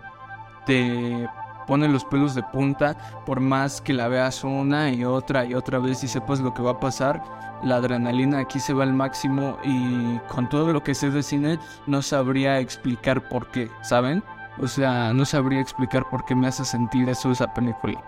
te 0.66 1.28
pone 1.66 1.88
los 1.88 2.04
pelos 2.04 2.35
de 2.35 2.42
punta 2.42 2.96
por 3.24 3.40
más 3.40 3.80
que 3.80 3.92
la 3.92 4.09
veas 4.09 4.44
una 4.44 4.90
y 4.90 5.04
otra 5.04 5.44
y 5.44 5.54
otra 5.54 5.78
vez 5.78 6.02
y 6.04 6.09
sepas 6.09 6.40
lo 6.40 6.52
que 6.52 6.62
va 6.62 6.72
a 6.72 6.80
pasar. 6.80 7.22
La 7.62 7.76
adrenalina 7.76 8.40
aquí 8.40 8.59
se 8.59 8.72
va 8.72 8.85
al 8.85 8.92
máximo 8.92 9.59
y 9.64 10.18
con 10.28 10.48
todo 10.48 10.72
lo 10.72 10.83
que 10.83 10.94
sé 10.94 11.11
de 11.11 11.22
cine 11.22 11.59
no 11.87 12.02
sabría 12.02 12.59
explicar 12.59 13.28
por 13.28 13.50
qué, 13.50 13.70
¿saben? 13.83 14.22
O 14.62 14.68
sea, 14.68 15.12
no 15.12 15.24
sabría 15.24 15.60
explicar 15.60 16.08
por 16.10 16.24
qué 16.24 16.34
me 16.34 16.46
hace 16.46 16.64
sentir 16.64 17.08
eso 17.08 17.30
esa 17.30 17.52
película. 17.52 18.02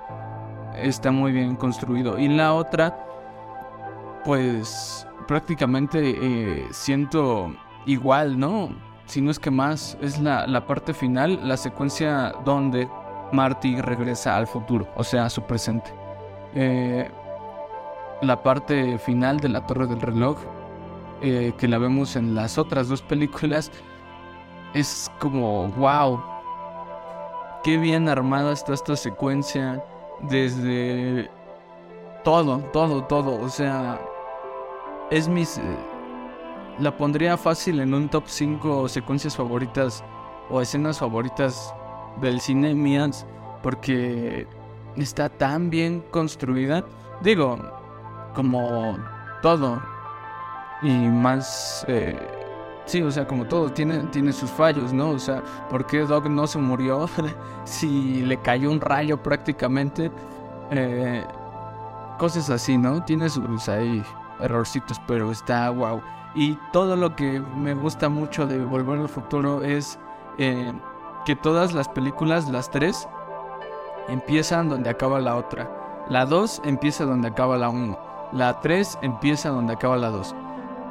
Está 0.77 1.11
muy 1.11 1.33
bien 1.33 1.57
construido. 1.57 2.19
Y 2.19 2.29
la 2.29 2.53
otra, 2.53 2.99
pues 4.25 5.07
prácticamente 5.27 6.17
eh, 6.21 6.67
siento 6.71 7.55
igual, 7.87 8.39
¿no? 8.39 8.71
Si 9.07 9.21
no 9.21 9.31
es 9.31 9.39
que 9.39 9.51
más, 9.51 9.97
es 10.01 10.21
la, 10.21 10.47
la 10.47 10.67
parte 10.67 10.93
final, 10.95 11.41
la 11.43 11.57
secuencia 11.57 12.35
donde 12.45 12.89
Marty 13.33 13.81
regresa 13.81 14.37
al 14.37 14.47
futuro, 14.47 14.87
o 14.97 15.05
sea, 15.05 15.27
a 15.27 15.31
su 15.31 15.43
presente. 15.43 15.93
Eh, 16.55 17.11
la 18.21 18.43
parte 18.43 18.99
final 18.99 19.41
de 19.41 19.49
la 19.49 19.67
Torre 19.67 19.87
del 19.87 20.01
Reloj, 20.01 20.39
eh, 21.23 21.53
que 21.59 21.67
la 21.69 21.79
vemos 21.79 22.15
en 22.17 22.35
las 22.35 22.59
otras 22.59 22.89
dos 22.89 23.03
películas, 23.03 23.71
es 24.75 25.11
como, 25.19 25.69
wow, 25.69 26.32
qué 27.63 27.77
bien 27.79 28.09
armada 28.09 28.53
está 28.53 28.75
esta 28.75 28.97
secuencia 28.97 29.85
desde 30.23 31.31
todo, 32.25 32.59
todo, 32.73 33.05
todo. 33.05 33.41
O 33.41 33.49
sea, 33.49 34.01
es 35.11 35.29
mis... 35.29 35.59
Eh, 35.59 35.63
la 36.79 36.97
pondría 36.97 37.37
fácil 37.37 37.81
en 37.81 37.95
un 37.95 38.09
top 38.09 38.25
5 38.27 38.89
secuencias 38.89 39.37
favoritas 39.37 40.03
o 40.51 40.61
escenas 40.61 40.99
favoritas 40.99 41.75
del 42.21 42.41
cine 42.41 42.75
mías 42.75 43.27
porque 43.63 44.47
está 44.97 45.29
tan 45.29 45.71
bien 45.71 46.03
construida. 46.11 46.85
Digo, 47.23 47.59
como 48.35 48.99
todo. 49.43 49.83
Y 50.83 50.91
más... 50.91 51.85
Eh, 51.89 52.42
Sí, 52.85 53.01
o 53.03 53.11
sea, 53.11 53.27
como 53.27 53.47
todo, 53.47 53.71
tiene, 53.71 53.99
tiene 54.11 54.33
sus 54.33 54.51
fallos, 54.51 54.93
¿no? 54.93 55.11
O 55.11 55.19
sea, 55.19 55.43
¿por 55.71 55.87
qué 55.87 56.01
Doc 56.01 56.27
no 56.27 56.47
se 56.47 56.59
murió 56.59 57.09
si 57.65 58.23
le 58.23 58.39
cayó 58.39 58.71
un 58.71 58.81
rayo 58.81 59.23
prácticamente? 59.23 60.11
Eh, 60.71 61.25
cosas 62.19 62.51
así, 62.51 62.77
¿no? 62.77 63.05
Tiene 63.05 63.29
sus 63.29 63.69
ahí 63.69 64.03
errorcitos, 64.41 65.01
pero 65.07 65.31
está 65.31 65.71
wow. 65.71 66.03
Y 66.35 66.59
todo 66.73 66.97
lo 66.97 67.15
que 67.15 67.41
me 67.57 67.75
gusta 67.75 68.09
mucho 68.09 68.47
de 68.47 68.65
Volver 68.65 68.99
al 68.99 69.09
Futuro 69.09 69.63
es 69.63 69.99
eh, 70.39 70.73
que 71.25 71.37
todas 71.37 71.73
las 71.73 71.89
películas, 71.89 72.49
las 72.49 72.71
tres, 72.71 73.09
empiezan 74.09 74.69
donde 74.69 74.91
acaba 74.91 75.21
la 75.21 75.37
otra. 75.37 75.71
La 76.09 76.27
dos 76.27 76.61
empieza 76.65 77.05
donde 77.05 77.29
acaba 77.29 77.57
la 77.57 77.69
uno. 77.69 77.99
La 78.33 78.61
tres 78.61 78.99
empieza 79.03 79.51
donde 79.51 79.75
acaba 79.75 79.97
la 79.97 80.09
dos. 80.09 80.35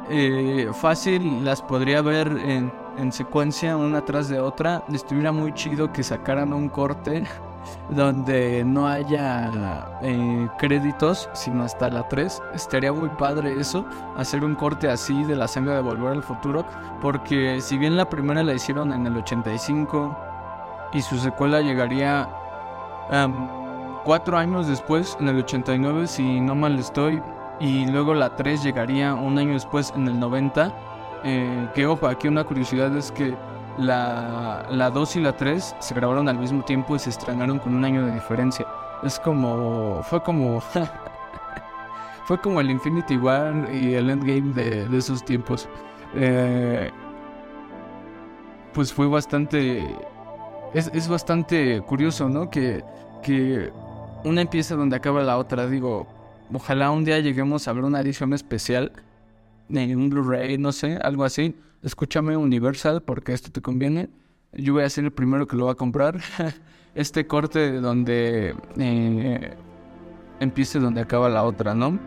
Eh, 0.09 0.69
fácil 0.73 1.45
las 1.45 1.61
podría 1.61 2.01
ver 2.01 2.27
en, 2.27 2.71
en, 2.97 3.11
secuencia 3.11 3.77
una 3.77 4.03
tras 4.03 4.29
de 4.29 4.39
otra. 4.39 4.83
Estuviera 4.91 5.31
muy 5.31 5.53
chido 5.53 5.91
que 5.91 6.03
sacaran 6.03 6.53
un 6.53 6.69
corte 6.69 7.23
donde 7.89 8.63
no 8.65 8.87
haya 8.87 9.99
eh, 10.01 10.47
créditos, 10.57 11.29
sino 11.33 11.63
hasta 11.63 11.89
la 11.89 12.07
3. 12.07 12.41
Estaría 12.53 12.91
muy 12.91 13.09
padre 13.09 13.59
eso, 13.59 13.85
hacer 14.17 14.43
un 14.43 14.55
corte 14.55 14.89
así 14.89 15.23
de 15.23 15.35
la 15.35 15.47
sangre 15.47 15.75
de 15.75 15.81
Volver 15.81 16.13
al 16.13 16.23
Futuro, 16.23 16.65
porque 17.01 17.61
si 17.61 17.77
bien 17.77 17.97
la 17.97 18.09
primera 18.09 18.43
la 18.43 18.53
hicieron 18.53 18.93
en 18.93 19.05
el 19.05 19.17
85 19.17 20.17
y 20.93 21.01
su 21.01 21.17
secuela 21.17 21.61
llegaría 21.61 22.27
cuatro 24.03 24.37
años 24.37 24.67
después, 24.67 25.17
en 25.19 25.27
el 25.27 25.39
89, 25.39 26.07
si 26.07 26.39
no 26.39 26.55
mal 26.55 26.79
estoy, 26.79 27.21
y 27.61 27.85
luego 27.85 28.13
la 28.15 28.35
3 28.35 28.63
llegaría 28.63 29.13
un 29.13 29.37
año 29.37 29.53
después 29.53 29.93
en 29.95 30.07
el 30.07 30.19
90. 30.19 30.73
Eh, 31.23 31.67
que 31.75 31.85
ojo, 31.85 32.07
aquí 32.07 32.27
una 32.27 32.43
curiosidad 32.43 32.95
es 32.97 33.11
que 33.11 33.35
la, 33.77 34.65
la 34.71 34.89
2 34.89 35.17
y 35.17 35.19
la 35.21 35.37
3 35.37 35.75
se 35.79 35.93
grabaron 35.93 36.27
al 36.27 36.39
mismo 36.39 36.63
tiempo 36.63 36.95
y 36.95 36.99
se 36.99 37.11
estrenaron 37.11 37.59
con 37.59 37.75
un 37.75 37.85
año 37.85 38.05
de 38.05 38.13
diferencia. 38.13 38.65
Es 39.03 39.19
como. 39.19 40.01
Fue 40.03 40.23
como. 40.23 40.59
fue 42.25 42.41
como 42.41 42.59
el 42.59 42.71
Infinity 42.71 43.17
War 43.17 43.53
y 43.71 43.93
el 43.93 44.09
Endgame 44.09 44.53
de, 44.53 44.87
de 44.87 44.97
esos 44.97 45.23
tiempos. 45.23 45.69
Eh, 46.15 46.89
pues 48.73 48.91
fue 48.91 49.07
bastante. 49.07 49.95
Es, 50.73 50.89
es, 50.93 51.07
bastante 51.07 51.81
curioso, 51.81 52.27
¿no? 52.27 52.49
Que, 52.49 52.83
que 53.21 53.71
una 54.23 54.41
empieza 54.41 54.75
donde 54.75 54.95
acaba 54.95 55.21
la 55.21 55.37
otra. 55.37 55.67
Digo, 55.67 56.07
Ojalá 56.53 56.91
un 56.91 57.05
día 57.05 57.19
lleguemos 57.19 57.67
a 57.67 57.73
ver 57.73 57.83
una 57.83 58.01
edición 58.01 58.33
especial 58.33 58.91
en 59.69 59.97
un 59.97 60.09
Blu-ray, 60.09 60.57
no 60.57 60.71
sé, 60.71 60.97
algo 61.01 61.23
así. 61.23 61.55
Escúchame 61.81 62.35
Universal 62.35 63.01
porque 63.03 63.33
esto 63.33 63.51
te 63.51 63.61
conviene. 63.61 64.09
Yo 64.53 64.73
voy 64.73 64.83
a 64.83 64.89
ser 64.89 65.05
el 65.05 65.11
primero 65.11 65.47
que 65.47 65.55
lo 65.55 65.67
va 65.67 65.71
a 65.73 65.75
comprar. 65.75 66.19
este 66.95 67.25
corte 67.25 67.79
donde 67.79 68.53
eh, 68.77 69.53
empiece 70.41 70.79
donde 70.79 71.01
acaba 71.01 71.29
la 71.29 71.43
otra, 71.43 71.73
¿no? 71.73 71.97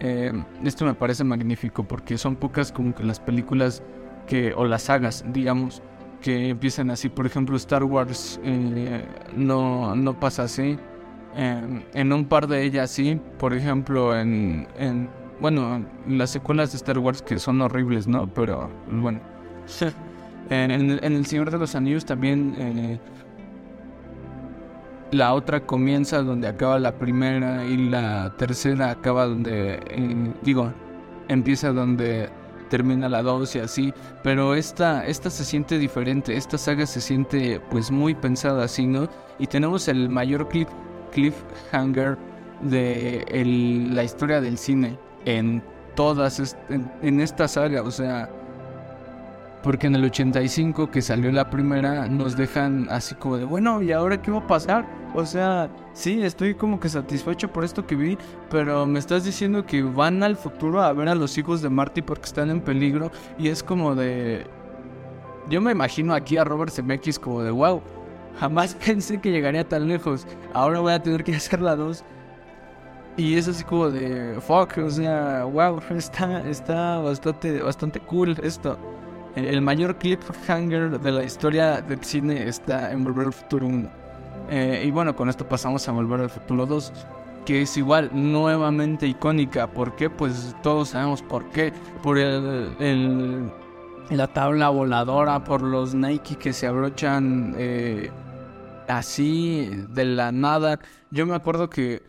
Eh, 0.00 0.32
esto 0.64 0.84
me 0.84 0.94
parece 0.94 1.24
magnífico 1.24 1.84
porque 1.84 2.16
son 2.16 2.36
pocas 2.36 2.72
como 2.72 2.94
que 2.94 3.04
las 3.04 3.20
películas 3.20 3.82
que, 4.26 4.52
o 4.54 4.64
las 4.64 4.82
sagas, 4.82 5.24
digamos, 5.32 5.82
que 6.22 6.48
empiezan 6.48 6.90
así. 6.90 7.08
Por 7.08 7.26
ejemplo, 7.26 7.56
Star 7.56 7.84
Wars 7.84 8.40
eh, 8.42 9.04
no, 9.36 9.94
no 9.94 10.18
pasa 10.18 10.44
así. 10.44 10.78
En, 11.36 12.12
un 12.14 12.24
par 12.24 12.46
de 12.46 12.62
ellas 12.62 12.90
sí, 12.90 13.20
por 13.38 13.52
ejemplo, 13.52 14.18
en, 14.18 14.66
en, 14.78 15.10
bueno, 15.38 15.84
las 16.08 16.30
secuelas 16.30 16.72
de 16.72 16.76
Star 16.78 16.98
Wars 16.98 17.20
que 17.20 17.38
son 17.38 17.60
horribles, 17.60 18.08
¿no? 18.08 18.26
Pero 18.32 18.70
bueno, 18.90 19.20
en, 20.48 20.98
El 21.02 21.26
Señor 21.26 21.50
de 21.50 21.58
los 21.58 21.74
Anillos 21.74 22.06
también 22.06 22.54
eh, 22.58 22.98
la 25.10 25.34
otra 25.34 25.60
comienza 25.60 26.22
donde 26.22 26.48
acaba 26.48 26.78
la 26.78 26.92
primera 26.92 27.64
y 27.66 27.88
la 27.88 28.32
tercera 28.38 28.90
acaba 28.90 29.26
donde, 29.26 29.74
eh, 29.90 30.32
digo, 30.42 30.72
empieza 31.28 31.72
donde 31.72 32.30
termina 32.70 33.08
la 33.08 33.22
dos 33.22 33.54
y 33.56 33.60
así, 33.60 33.92
pero 34.22 34.54
esta, 34.54 35.06
esta 35.06 35.30
se 35.30 35.44
siente 35.44 35.78
diferente, 35.78 36.36
esta 36.36 36.58
saga 36.58 36.86
se 36.86 37.00
siente 37.00 37.60
pues 37.70 37.90
muy 37.90 38.14
pensada 38.14 38.64
así, 38.64 38.86
¿no? 38.86 39.08
Y 39.38 39.46
tenemos 39.46 39.86
el 39.88 40.08
mayor 40.08 40.48
clip 40.48 40.68
cliffhanger 41.16 42.18
de 42.62 43.88
la 43.92 44.04
historia 44.04 44.40
del 44.40 44.58
cine 44.58 44.98
en 45.24 45.62
todas, 45.94 46.56
en, 46.68 47.20
esta 47.20 47.48
saga, 47.48 47.82
o 47.82 47.90
sea, 47.90 48.30
porque 49.62 49.86
en 49.86 49.96
el 49.96 50.04
85 50.04 50.90
que 50.90 51.00
salió 51.02 51.32
la 51.32 51.50
primera 51.50 52.06
nos 52.06 52.36
dejan 52.36 52.86
así 52.90 53.14
como 53.14 53.38
de, 53.38 53.44
bueno, 53.44 53.82
¿y 53.82 53.92
ahora 53.92 54.20
qué 54.20 54.30
va 54.30 54.38
a 54.38 54.46
pasar? 54.46 54.86
O 55.14 55.24
sea, 55.24 55.70
sí, 55.94 56.22
estoy 56.22 56.54
como 56.54 56.78
que 56.78 56.88
satisfecho 56.88 57.50
por 57.50 57.64
esto 57.64 57.86
que 57.86 57.96
vi, 57.96 58.18
pero 58.50 58.86
me 58.86 58.98
estás 58.98 59.24
diciendo 59.24 59.64
que 59.64 59.82
van 59.82 60.22
al 60.22 60.36
futuro 60.36 60.82
a 60.82 60.92
ver 60.92 61.08
a 61.08 61.14
los 61.14 61.36
hijos 61.38 61.62
de 61.62 61.70
Marty 61.70 62.02
porque 62.02 62.26
están 62.26 62.50
en 62.50 62.60
peligro 62.60 63.10
y 63.38 63.48
es 63.48 63.62
como 63.62 63.94
de... 63.94 64.46
Yo 65.48 65.60
me 65.60 65.72
imagino 65.72 66.12
aquí 66.12 66.36
a 66.36 66.44
Robert 66.44 66.72
Zemeckis 66.72 67.18
como 67.18 67.42
de, 67.42 67.50
wow, 67.52 67.80
Jamás 68.38 68.74
pensé 68.86 69.20
que 69.20 69.30
llegaría 69.30 69.66
tan 69.66 69.88
lejos. 69.88 70.26
Ahora 70.52 70.80
voy 70.80 70.92
a 70.92 71.02
tener 71.02 71.24
que 71.24 71.34
hacer 71.36 71.60
la 71.60 71.76
2. 71.76 72.04
Y 73.18 73.36
es 73.36 73.48
así 73.48 73.64
como 73.64 73.88
de 73.90 74.38
fuck, 74.42 74.76
o 74.76 74.90
sea, 74.90 75.44
wow, 75.44 75.80
está, 75.90 76.46
está 76.46 76.98
bastante, 76.98 77.62
bastante 77.62 77.98
cool 78.00 78.36
esto. 78.42 78.78
El, 79.34 79.60
mayor 79.60 79.96
cliffhanger 79.96 80.98
de 80.98 81.12
la 81.12 81.24
historia 81.24 81.82
del 81.82 82.02
cine 82.02 82.48
está 82.48 82.90
en 82.92 83.04
Volver 83.04 83.26
al 83.26 83.32
Futuro 83.32 83.66
1. 83.66 83.88
Eh, 84.50 84.84
y 84.86 84.90
bueno, 84.90 85.14
con 85.16 85.28
esto 85.28 85.46
pasamos 85.46 85.86
a 85.88 85.92
Volver 85.92 86.20
al 86.20 86.30
Futuro 86.30 86.64
2, 86.66 86.92
que 87.44 87.62
es 87.62 87.76
igual, 87.76 88.10
nuevamente 88.12 89.06
icónica. 89.06 89.66
¿Por 89.66 89.94
qué? 89.96 90.08
Pues 90.08 90.54
todos 90.62 90.90
sabemos 90.90 91.22
por 91.22 91.44
qué. 91.50 91.72
Por 92.02 92.18
el, 92.18 92.74
el 92.80 93.50
la 94.10 94.28
tabla 94.28 94.68
voladora, 94.68 95.42
por 95.42 95.62
los 95.62 95.94
Nike 95.94 96.36
que 96.36 96.52
se 96.52 96.66
abrochan 96.66 97.54
eh, 97.58 98.10
así 98.88 99.70
de 99.90 100.04
la 100.04 100.32
nada. 100.32 100.78
Yo 101.10 101.26
me 101.26 101.34
acuerdo 101.34 101.68
que 101.70 102.02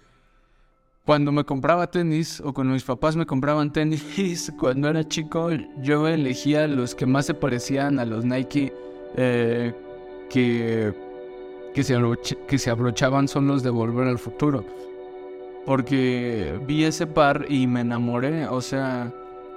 cuando 1.05 1.31
me 1.31 1.43
compraba 1.43 1.87
tenis 1.89 2.41
o 2.41 2.53
cuando 2.53 2.73
mis 2.73 2.83
papás 2.83 3.15
me 3.15 3.25
compraban 3.25 3.71
tenis, 3.71 4.51
cuando 4.59 4.89
era 4.89 5.07
chico, 5.07 5.49
yo 5.81 6.07
elegía 6.07 6.67
los 6.67 6.95
que 6.95 7.05
más 7.05 7.25
se 7.25 7.33
parecían 7.33 7.99
a 7.99 8.05
los 8.05 8.25
Nike 8.25 8.73
eh, 9.15 9.73
que, 10.29 10.93
que, 11.73 11.83
se 11.83 11.95
que 12.47 12.57
se 12.57 12.69
abrochaban 12.69 13.27
son 13.27 13.47
los 13.47 13.63
de 13.63 13.69
Volver 13.69 14.07
al 14.07 14.19
Futuro. 14.19 14.65
Porque 15.65 16.59
vi 16.65 16.85
ese 16.85 17.07
par 17.07 17.45
y 17.49 17.67
me 17.67 17.81
enamoré, 17.81 18.47
o 18.47 18.61
sea 18.61 19.11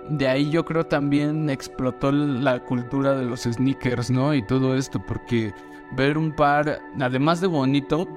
de 0.09 0.29
ahí 0.29 0.51
yo 0.51 0.65
creo 0.65 0.85
también 0.85 1.51
explotó 1.51 2.11
la 2.13 2.61
cultura 2.61 3.15
de 3.15 3.25
los 3.27 3.43
sneakers, 3.43 4.11
¿no? 4.11 4.35
Y 4.35 4.43
todo 4.43 4.77
esto, 4.77 5.01
porque 5.07 5.53
ver 5.97 6.19
un 6.19 6.33
par, 6.33 6.81
además 7.01 7.41
de 7.41 7.47
bonito, 7.47 8.09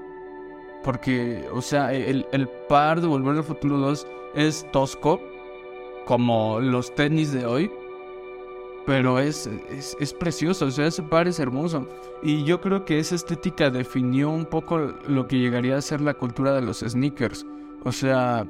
porque, 0.84 1.48
o 1.54 1.62
sea, 1.62 1.94
el, 1.94 2.26
par 2.68 3.02
de 3.02 3.08
Volver 3.08 3.38
al 3.38 3.44
Futuro 3.44 3.78
2 3.78 4.08
es 4.36 4.66
tosco, 4.72 5.22
como 6.06 6.60
los 6.60 6.94
tenis 6.94 7.32
de 7.32 7.46
hoy, 7.46 7.72
pero 8.86 9.20
es, 9.20 9.50
es, 9.70 9.96
es, 10.00 10.14
precioso, 10.14 10.66
o 10.66 10.72
sea, 10.72 10.88
ese 10.88 11.04
par 11.04 11.28
es 11.28 11.40
hermoso. 11.40 11.88
Y 12.22 12.44
yo 12.44 12.60
creo 12.60 12.84
que 12.84 13.00
esa 13.00 13.16
estética 13.16 13.70
definió 13.70 14.30
un 14.30 14.46
poco 14.46 14.78
lo 15.08 15.28
que 15.28 15.40
llegaría 15.40 15.78
a 15.78 15.82
ser 15.82 16.02
la 16.02 16.14
cultura 16.14 16.54
de 16.54 16.62
los 16.62 16.80
sneakers. 16.80 17.46
O 17.86 17.92
sea, 17.94 18.46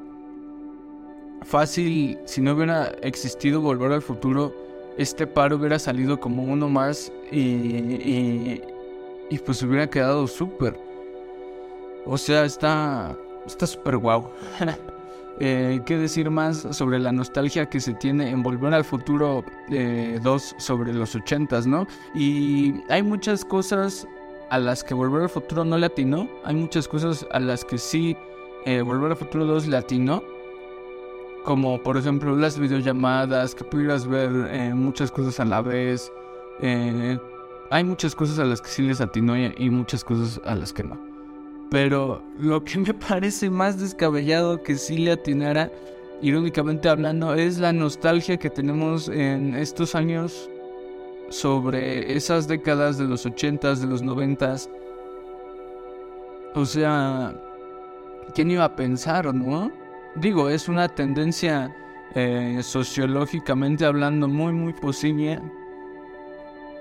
fácil, 1.44 2.18
si 2.26 2.42
no 2.42 2.54
hubiera 2.54 2.88
existido 3.02 3.62
Volver 3.62 3.92
al 3.92 4.02
Futuro, 4.02 4.54
este 4.98 5.28
par 5.28 5.54
hubiera 5.54 5.80
salido 5.80 6.20
como 6.20 6.44
uno 6.44 6.70
más 6.70 7.12
y, 7.32 8.62
y 9.30 9.38
pues 9.40 9.62
hubiera 9.64 9.90
quedado 9.90 10.28
súper. 10.28 10.80
O 12.06 12.18
sea, 12.18 12.46
está 12.46 13.18
está 13.46 13.68
súper 13.68 13.98
guau. 13.98 14.30
eh, 15.40 15.82
¿Qué 15.86 15.98
decir 15.98 16.30
más 16.30 16.68
sobre 16.72 17.00
la 17.00 17.12
nostalgia 17.12 17.66
que 17.68 17.80
se 17.80 17.94
tiene 17.94 18.30
en 18.30 18.44
Volver 18.44 18.74
al 18.74 18.84
Futuro 18.84 19.44
2 19.70 19.72
eh, 19.72 20.56
sobre 20.58 20.94
los 20.94 21.16
80s, 21.16 21.66
no? 21.66 21.88
Y 22.14 22.76
hay 22.90 23.04
muchas 23.04 23.44
cosas 23.46 24.08
a 24.50 24.60
las 24.60 24.84
que 24.84 24.94
Volver 24.94 25.24
al 25.24 25.30
Futuro 25.30 25.66
no 25.66 25.78
le 25.78 25.88
atinó, 25.88 26.30
hay 26.44 26.56
muchas 26.56 26.88
cosas 26.88 27.26
a 27.32 27.40
las 27.40 27.66
que 27.66 27.78
sí 27.78 28.16
eh, 28.66 28.82
Volver 28.82 29.12
al 29.12 29.18
Futuro 29.18 29.46
2 29.46 29.68
le 29.68 29.78
atinó 29.78 30.24
como 31.44 31.82
por 31.82 31.98
ejemplo 31.98 32.36
las 32.36 32.58
videollamadas, 32.58 33.54
que 33.56 33.64
pudieras 33.64 34.08
ver 34.08 34.32
eh, 34.50 34.74
muchas 34.74 35.12
cosas 35.12 35.40
a 35.40 35.46
la 35.46 35.62
vez. 35.62 36.12
Eh, 36.62 37.18
hay 37.74 37.84
muchas 37.84 38.14
cosas 38.14 38.38
a 38.38 38.46
las 38.46 38.62
que 38.62 38.70
sí 38.70 38.84
les 38.84 39.02
atinó 39.02 39.36
y, 39.36 39.70
muchas 39.72 40.04
cosas 40.04 40.40
a 40.46 40.54
las 40.54 40.72
que 40.72 40.84
no. 40.84 40.96
Pero 41.72 42.22
lo 42.38 42.64
que 42.64 42.78
me 42.78 42.94
parece 43.10 43.50
más 43.50 43.80
descabellado 43.80 44.62
que 44.62 44.76
sí 44.76 45.00
le 45.00 45.14
atinara, 45.14 45.72
irónicamente 46.22 46.88
hablando, 46.88 47.34
es 47.34 47.58
la 47.58 47.74
nostalgia 47.74 48.38
que 48.38 48.52
tenemos 48.52 49.10
en 49.10 49.56
estos 49.56 49.96
años 49.96 50.48
sobre 51.30 52.16
esas 52.16 52.48
décadas 52.48 53.00
de 53.00 53.06
los 53.06 53.26
80s, 53.26 53.78
de 53.78 53.88
los 53.88 54.04
90s. 54.04 54.70
O 56.54 56.66
sea, 56.68 57.36
¿quién 58.36 58.52
iba 58.52 58.66
a 58.66 58.76
pensar, 58.76 59.34
no? 59.34 59.72
digo, 60.14 60.48
es 60.48 60.70
una 60.70 60.88
tendencia 60.88 61.76
eh, 62.14 62.60
sociológicamente 62.62 63.84
hablando 63.84 64.28
muy, 64.28 64.54
muy 64.54 64.74
posible. 64.74 65.42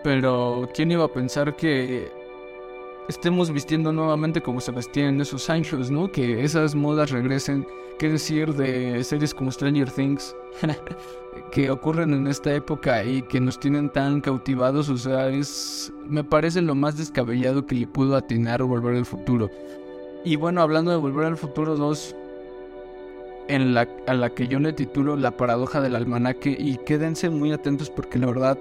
Pero 0.03 0.69
¿quién 0.75 0.91
iba 0.91 1.05
a 1.05 1.13
pensar 1.13 1.57
que 1.57 2.11
estemos 3.09 3.51
vistiendo 3.51 3.93
nuevamente 3.93 4.41
como 4.41 4.61
se 4.61 4.73
vestían 4.73 5.21
esos 5.21 5.49
años, 5.51 5.91
¿no? 5.91 6.11
Que 6.11 6.43
esas 6.45 6.75
modas 6.75 7.11
regresen. 7.11 7.67
¿Qué 7.99 8.09
decir 8.09 8.55
de 8.55 9.05
series 9.05 9.33
como 9.35 9.53
Stranger 9.53 9.91
Things? 9.91 10.35
que 11.53 11.71
ocurren 11.71 12.15
en 12.15 12.27
esta 12.27 12.53
época 12.55 13.05
y 13.05 13.23
que 13.23 13.41
nos 13.41 13.61
tienen 13.61 13.91
tan 13.91 14.21
cautivados, 14.21 14.89
o 14.89 14.97
sea, 14.97 15.29
es... 15.29 15.93
Me 16.09 16.25
parece 16.25 16.63
lo 16.63 16.75
más 16.75 16.97
descabellado 16.97 17.67
que 17.67 17.77
le 17.77 17.87
pudo 17.87 18.17
atinar 18.17 18.63
Volver 18.63 18.97
al 18.97 19.07
Futuro. 19.07 19.51
Y 20.25 20.37
bueno, 20.37 20.63
hablando 20.63 20.91
de 20.91 20.97
Volver 20.97 21.27
al 21.27 21.37
Futuro 21.37 21.77
2, 21.77 22.17
en 23.49 23.75
la, 23.75 23.89
a 24.07 24.15
la 24.15 24.31
que 24.31 24.47
yo 24.47 24.61
le 24.61 24.73
titulo 24.73 25.17
La 25.17 25.37
paradoja 25.37 25.81
del 25.81 25.97
almanaque 25.97 26.57
y 26.59 26.79
quédense 26.79 27.29
muy 27.29 27.53
atentos 27.53 27.91
porque 27.91 28.19
la 28.19 28.27
verdad 28.27 28.59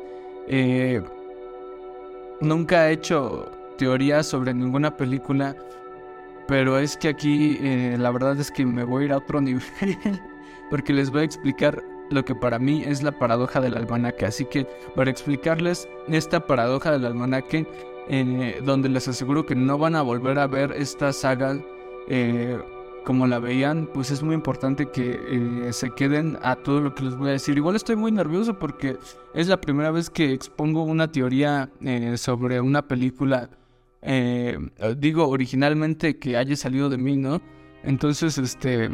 eh, 0.48 1.02
nunca 2.42 2.90
he 2.90 2.94
hecho 2.94 3.52
teorías 3.78 4.28
sobre 4.28 4.54
ninguna 4.54 4.96
película, 4.98 5.56
pero 6.48 6.78
es 6.78 6.98
que 6.98 7.10
aquí 7.10 7.58
eh, 7.62 7.96
la 7.98 8.12
verdad 8.12 8.40
es 8.40 8.52
que 8.52 8.66
me 8.66 8.84
voy 8.84 9.04
a 9.04 9.06
ir 9.06 9.14
a 9.14 9.18
otro 9.18 9.42
nivel 9.42 9.62
porque 10.70 10.94
les 10.94 11.10
voy 11.10 11.22
a 11.22 11.26
explicar 11.26 11.84
lo 12.10 12.26
que 12.26 12.36
para 12.36 12.60
mí 12.60 12.84
es 12.86 13.04
la 13.04 13.12
paradoja 13.12 13.62
del 13.62 13.78
almanaque. 13.78 14.26
Así 14.26 14.46
que 14.46 14.66
para 14.96 15.10
explicarles 15.10 15.88
esta 16.10 16.46
paradoja 16.46 16.92
del 16.92 17.06
almanaque, 17.06 17.66
eh, 18.10 18.60
donde 18.64 18.90
les 18.90 19.08
aseguro 19.08 19.46
que 19.46 19.56
no 19.56 19.78
van 19.78 19.96
a 19.96 20.02
volver 20.02 20.40
a 20.40 20.48
ver 20.48 20.74
esta 20.74 21.14
saga 21.14 21.58
como 23.04 23.28
la 23.28 23.40
veían, 23.40 23.88
pues 23.94 24.12
es 24.12 24.22
muy 24.22 24.36
importante 24.36 24.90
que 24.90 25.20
eh, 25.68 25.74
se 25.74 25.92
queden 25.92 26.38
a 26.42 26.56
todo 26.56 26.82
lo 26.82 26.94
que 26.94 27.04
les 27.04 27.16
voy 27.16 27.30
a 27.30 27.34
decir. 27.34 27.58
Igual 27.58 27.76
estoy 27.76 27.96
muy 27.96 28.12
nervioso 28.12 28.58
porque 28.60 28.98
es 29.34 29.48
la 29.48 29.60
primera 29.60 29.92
vez 29.92 30.10
que 30.10 30.34
expongo 30.34 30.84
una 30.84 31.12
teoría 31.12 31.70
eh, 31.82 32.18
sobre 32.18 32.62
una 32.62 32.88
película, 32.88 33.50
eh, 34.02 34.58
digo, 34.98 35.28
originalmente 35.28 36.18
que 36.18 36.38
haya 36.38 36.56
salido 36.56 36.90
de 36.90 36.98
mí, 36.98 37.18
¿no? 37.18 37.42
Entonces, 37.84 38.38
este, 38.38 38.90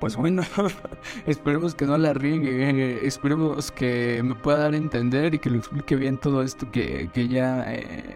pues 0.00 0.16
bueno, 0.16 0.42
esperemos 1.26 1.74
que 1.74 1.86
no 1.86 1.96
la 1.96 2.12
riegue, 2.12 3.06
esperemos 3.06 3.70
que 3.70 4.20
me 4.22 4.34
pueda 4.34 4.58
dar 4.58 4.74
a 4.74 4.76
entender 4.76 5.34
y 5.34 5.38
que 5.38 5.50
lo 5.50 5.56
explique 5.56 5.96
bien 5.96 6.18
todo 6.18 6.42
esto 6.42 6.70
que, 6.70 7.08
que 7.14 7.28
ya 7.28 7.64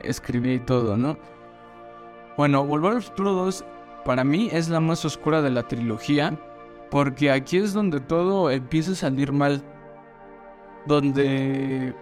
escribí 0.02 0.54
y 0.54 0.58
todo, 0.58 0.96
¿no? 0.96 1.16
Bueno, 2.36 2.64
Volver 2.64 2.92
al 2.92 3.02
Futuro 3.02 3.32
2 3.32 3.64
para 4.04 4.24
mí 4.24 4.48
es 4.52 4.68
la 4.68 4.80
más 4.80 5.04
oscura 5.04 5.42
de 5.42 5.50
la 5.50 5.62
trilogía, 5.62 6.38
porque 6.90 7.30
aquí 7.30 7.56
es 7.56 7.72
donde 7.72 8.00
todo 8.00 8.50
empieza 8.50 8.92
a 8.92 8.96
salir 8.96 9.32
mal, 9.32 9.62
donde 10.86 11.94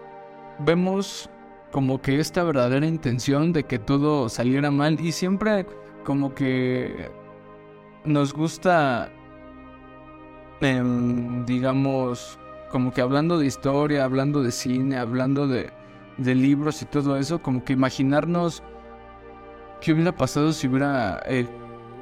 vemos 0.59 1.31
como 1.71 2.01
que 2.01 2.19
esta 2.19 2.43
verdadera 2.43 2.87
intención 2.87 3.53
de 3.53 3.65
que 3.65 3.79
todo 3.79 4.29
saliera 4.29 4.71
mal 4.71 4.99
y 5.01 5.13
siempre 5.13 5.67
como 6.05 6.35
que 6.35 7.11
nos 8.05 8.33
gusta, 8.33 9.11
em, 10.61 11.45
digamos, 11.45 12.39
como 12.71 12.93
que 12.93 13.01
hablando 13.01 13.39
de 13.39 13.47
historia, 13.47 14.05
hablando 14.05 14.43
de 14.43 14.51
cine, 14.51 14.97
hablando 14.97 15.47
de, 15.47 15.71
de 16.17 16.35
libros 16.35 16.83
y 16.83 16.87
todo 16.87 17.17
eso, 17.17 17.43
como 17.43 17.65
que 17.65 17.73
imaginarnos 17.75 18.63
qué 19.81 19.93
hubiera 19.93 20.13
pasado 20.13 20.53
si 20.53 20.69
hubiera... 20.69 21.23
Eh, 21.27 21.47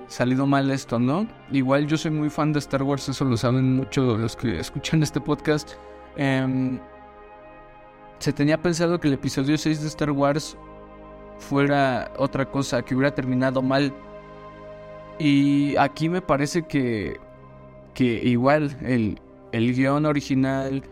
salido 0.09 0.47
mal 0.47 0.71
esto, 0.71 0.99
¿no? 0.99 1.27
Igual 1.53 1.87
yo 1.87 1.97
soy 1.97 2.11
muy 2.11 2.31
fan 2.31 2.53
de 2.53 2.59
Star 2.59 2.83
Wars, 2.83 3.09
eso 3.09 3.25
lo 3.25 3.37
saben 3.37 3.77
mucho 3.77 4.16
los 4.16 4.35
que 4.35 4.59
escuchan 4.59 5.03
este 5.03 5.21
podcast. 5.21 5.73
Em, 6.16 6.81
se 8.18 8.33
tenía 8.33 8.61
pensado 8.61 8.99
que 8.99 9.09
el 9.09 9.14
episodio 9.14 9.57
6 9.57 9.83
de 9.83 9.88
Star 9.88 10.11
Wars 10.11 10.57
fuera 11.38 12.11
otra 12.16 12.51
cosa, 12.51 12.83
que 12.83 12.94
hubiera 12.94 13.14
terminado 13.14 13.62
mal. 13.62 13.92
Y 15.18 15.77
aquí 15.77 16.09
me 16.09 16.23
parece 16.23 16.62
que, 16.62 17.21
que 17.94 18.05
igual 18.25 18.77
el, 18.83 19.21
el 19.53 19.75
guion 19.75 20.07
original 20.07 20.83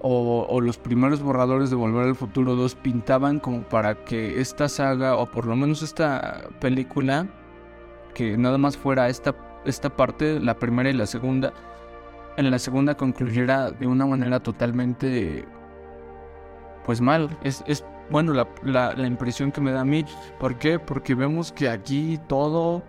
o, 0.00 0.46
o, 0.48 0.60
los 0.60 0.76
primeros 0.76 1.22
borradores 1.22 1.70
de 1.70 1.76
Volver 1.76 2.06
al 2.08 2.14
Futuro 2.14 2.54
2 2.54 2.74
pintaban 2.76 3.40
como 3.40 3.62
para 3.62 4.04
que 4.04 4.40
esta 4.40 4.68
saga, 4.68 5.16
o 5.16 5.26
por 5.26 5.46
lo 5.46 5.56
menos 5.56 5.82
esta 5.82 6.48
película, 6.60 7.26
que 8.16 8.38
nada 8.38 8.56
más 8.56 8.78
fuera 8.78 9.10
esta, 9.10 9.34
esta 9.66 9.94
parte, 9.94 10.40
la 10.40 10.58
primera 10.58 10.88
y 10.88 10.94
la 10.94 11.04
segunda, 11.04 11.52
en 12.38 12.50
la 12.50 12.58
segunda 12.58 12.96
concluyera 12.96 13.70
de 13.70 13.86
una 13.86 14.06
manera 14.06 14.40
totalmente, 14.40 15.44
pues 16.86 17.02
mal. 17.02 17.28
Es, 17.44 17.62
es 17.66 17.84
bueno, 18.10 18.32
la, 18.32 18.48
la, 18.62 19.06
impresión 19.06 19.52
que 19.52 19.60
me 19.60 19.70
da 19.70 19.82
a 19.82 19.84
mí. 19.84 20.06
¿Por 20.40 20.58
qué? 20.58 20.78
Porque 20.78 21.14
vemos 21.14 21.52
que 21.52 21.68
aquí 21.68 22.18
todo, 22.26 22.82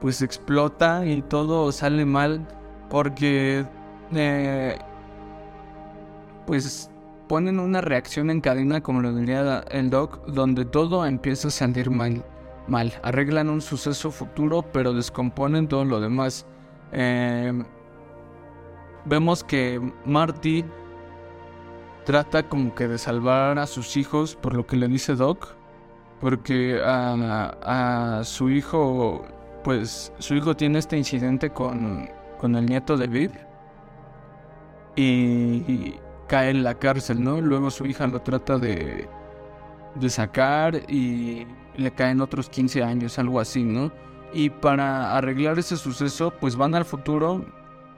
pues 0.00 0.22
explota 0.22 1.04
y 1.04 1.20
todo 1.20 1.70
sale 1.70 2.06
mal 2.06 2.48
porque, 2.88 3.66
eh, 4.14 4.78
pues 6.46 6.90
ponen 7.28 7.60
una 7.60 7.82
reacción 7.82 8.30
en 8.30 8.40
cadena, 8.40 8.80
como 8.80 9.02
lo 9.02 9.14
diría 9.14 9.64
el 9.70 9.90
doc, 9.90 10.24
donde 10.26 10.64
todo 10.64 11.04
empieza 11.04 11.48
a 11.48 11.50
salir 11.50 11.90
mal 11.90 12.24
mal. 12.68 12.92
Arreglan 13.02 13.48
un 13.48 13.60
suceso 13.60 14.10
futuro, 14.10 14.62
pero 14.62 14.92
descomponen 14.92 15.68
todo 15.68 15.84
lo 15.84 16.00
demás. 16.00 16.46
Eh, 16.92 17.52
vemos 19.04 19.44
que 19.44 19.80
Marty 20.04 20.64
trata 22.04 22.48
como 22.48 22.74
que 22.74 22.88
de 22.88 22.98
salvar 22.98 23.58
a 23.58 23.66
sus 23.66 23.96
hijos 23.96 24.36
por 24.36 24.54
lo 24.54 24.66
que 24.66 24.76
le 24.76 24.88
dice 24.88 25.14
Doc. 25.14 25.54
Porque 26.20 26.80
a, 26.82 28.18
a 28.20 28.24
su 28.24 28.48
hijo, 28.48 29.26
pues 29.62 30.12
su 30.18 30.34
hijo 30.34 30.56
tiene 30.56 30.78
este 30.78 30.96
incidente 30.96 31.50
con, 31.50 32.08
con 32.38 32.56
el 32.56 32.66
nieto 32.66 32.96
de 32.96 33.06
Viv. 33.06 33.32
Y, 34.96 35.94
cae 36.26 36.50
en 36.50 36.64
la 36.64 36.74
cárcel, 36.74 37.22
¿no? 37.22 37.40
Luego 37.40 37.70
su 37.70 37.86
hija 37.86 38.06
lo 38.06 38.20
trata 38.20 38.58
de, 38.58 39.08
de 39.94 40.10
sacar 40.10 40.74
y 40.90 41.46
le 41.76 41.90
caen 41.90 42.20
otros 42.20 42.48
15 42.48 42.82
años, 42.82 43.18
algo 43.18 43.40
así, 43.40 43.62
¿no? 43.64 43.92
Y 44.32 44.50
para 44.50 45.16
arreglar 45.16 45.58
ese 45.58 45.76
suceso, 45.76 46.32
pues 46.40 46.56
van 46.56 46.74
al 46.74 46.84
futuro 46.84 47.44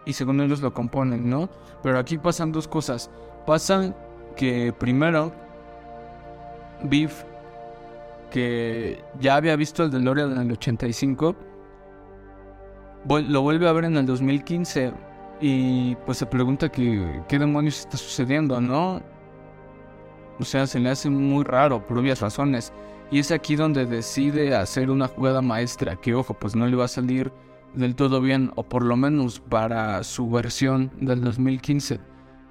y 0.05 0.13
según 0.13 0.41
ellos 0.41 0.61
lo 0.61 0.73
componen, 0.73 1.29
¿no? 1.29 1.49
Pero 1.83 1.99
aquí 1.99 2.19
pasan 2.19 2.53
dos 2.53 2.69
cosas. 2.69 3.11
Pasan 3.47 3.95
que 4.37 4.73
primero, 4.73 5.33
Biff, 6.85 7.25
que 8.31 9.03
ya 9.21 9.37
había 9.37 9.57
visto 9.57 9.85
el 9.85 9.91
DeLorean 9.91 10.33
en 10.33 10.39
el 10.39 10.53
85, 10.53 11.35
lo 13.09 13.43
vuelve 13.43 13.69
a 13.69 13.73
ver 13.73 13.85
en 13.85 13.97
el 13.97 14.07
2015 14.07 14.93
y 15.41 15.95
pues 16.07 16.19
se 16.19 16.27
pregunta 16.27 16.69
que, 16.69 17.23
qué 17.29 17.39
demonios 17.39 17.81
está 17.81 17.97
sucediendo, 17.97 18.61
¿no? 18.61 19.01
O 20.41 20.45
sea, 20.45 20.67
se 20.67 20.79
le 20.79 20.91
hace 20.91 21.11
muy 21.11 21.45
raro 21.45 21.85
por 21.87 21.99
obvias 21.99 22.21
razones. 22.21 22.73
Y 23.11 23.21
es 23.21 23.31
aquí 23.31 23.57
donde 23.57 23.87
decide 23.87 24.55
hacer 24.55 24.91
una 24.91 25.09
jugada 25.09 25.41
maestra 25.41 25.97
que, 25.97 26.15
ojo, 26.15 26.35
pues 26.35 26.55
no 26.55 26.67
le 26.67 26.77
va 26.77 26.85
a 26.85 26.89
salir 26.89 27.33
del 27.75 27.95
todo 27.95 28.21
bien, 28.21 28.51
o 28.57 28.65
por 28.65 28.85
lo 28.85 28.97
menos 28.97 29.41
para 29.41 30.03
su 30.05 30.31
versión 30.31 30.91
del 31.01 31.23
2015, 31.23 32.01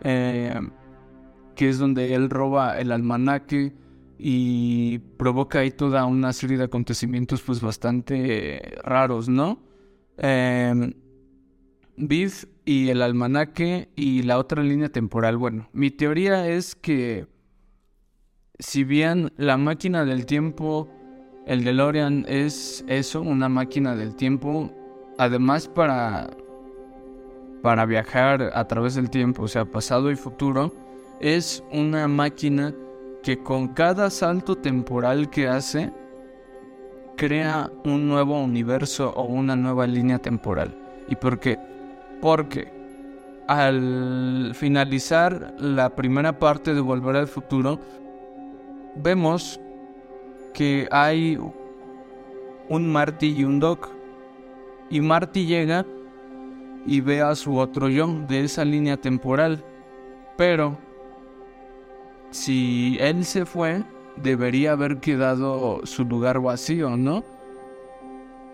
eh, 0.02 0.60
que 1.56 1.70
es 1.70 1.78
donde 1.78 2.16
él 2.16 2.30
roba 2.30 2.80
el 2.80 2.92
almanaque 2.92 3.74
y 4.18 5.00
provoca 5.18 5.60
ahí 5.60 5.72
toda 5.72 6.06
una 6.06 6.34
serie 6.34 6.58
de 6.58 6.64
acontecimientos 6.64 7.42
pues 7.42 7.62
bastante 7.62 8.78
raros, 8.84 9.30
¿no? 9.30 9.60
Eh, 10.18 10.94
y 12.66 12.90
el 12.90 13.02
almanaque 13.02 13.90
y 13.96 14.24
la 14.24 14.38
otra 14.38 14.64
línea 14.64 14.90
temporal. 14.90 15.38
Bueno, 15.38 15.70
mi 15.74 15.92
teoría 15.92 16.48
es 16.48 16.76
que 16.76 17.28
si 18.60 18.84
bien 18.84 19.32
la 19.38 19.58
máquina 19.58 20.06
del 20.06 20.26
tiempo, 20.26 20.88
el 21.46 21.64
DeLorean 21.64 22.26
es 22.28 22.84
eso, 22.88 23.22
una 23.22 23.50
máquina 23.50 23.96
del 23.96 24.16
tiempo, 24.16 24.72
además 25.18 25.68
para 25.68 26.30
para 27.62 27.86
viajar 27.86 28.52
a 28.54 28.68
través 28.68 28.96
del 28.96 29.10
tiempo, 29.10 29.44
o 29.44 29.48
sea, 29.48 29.66
pasado 29.66 30.12
y 30.12 30.16
futuro, 30.16 30.74
es 31.20 31.64
una 31.72 32.08
máquina 32.08 32.74
que 33.24 33.40
con 33.40 33.70
cada 33.70 34.10
salto 34.10 34.56
temporal 34.56 35.30
que 35.30 35.48
hace 35.48 35.92
crea 37.18 37.70
un 37.84 38.08
nuevo 38.08 38.42
universo 38.42 39.12
o 39.16 39.24
una 39.24 39.56
nueva 39.56 39.88
línea 39.88 40.20
temporal. 40.20 40.74
¿Y 41.10 41.16
por 41.16 41.40
qué? 41.40 41.60
Porque 42.22 42.72
al 43.48 44.52
finalizar 44.54 45.56
la 45.58 45.96
primera 45.96 46.38
parte 46.38 46.74
de 46.74 46.82
Volver 46.82 47.16
al 47.16 47.28
Futuro, 47.28 47.80
vemos 49.02 49.60
que 50.54 50.88
hay 50.92 51.38
un 52.70 52.92
Marty 52.92 53.36
y 53.38 53.44
un 53.44 53.60
Doc. 53.60 53.90
Y 54.90 55.02
Marty 55.02 55.46
llega 55.46 55.86
y 56.86 57.02
ve 57.02 57.22
a 57.22 57.36
su 57.36 57.58
otro 57.58 57.90
yo 57.90 58.08
de 58.28 58.44
esa 58.44 58.64
línea 58.66 58.98
temporal. 58.98 59.64
Pero 60.38 60.78
si 62.32 62.98
él 63.00 63.26
se 63.26 63.46
fue, 63.46 63.84
debería 64.16 64.72
haber 64.72 65.00
quedado 65.00 65.82
su 65.84 66.06
lugar 66.06 66.40
vacío, 66.40 66.96
¿no? 66.98 67.24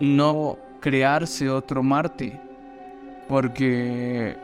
No 0.00 0.58
crearse 0.80 1.48
otro 1.48 1.82
Marty 1.82 2.32
porque 3.28 4.36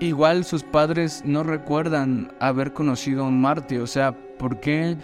igual 0.00 0.44
sus 0.44 0.62
padres 0.62 1.22
no 1.24 1.42
recuerdan 1.42 2.32
haber 2.40 2.72
conocido 2.72 3.24
a 3.24 3.28
un 3.28 3.40
Marty, 3.40 3.76
o 3.78 3.86
sea, 3.86 4.14
¿por 4.38 4.60
qué 4.60 4.96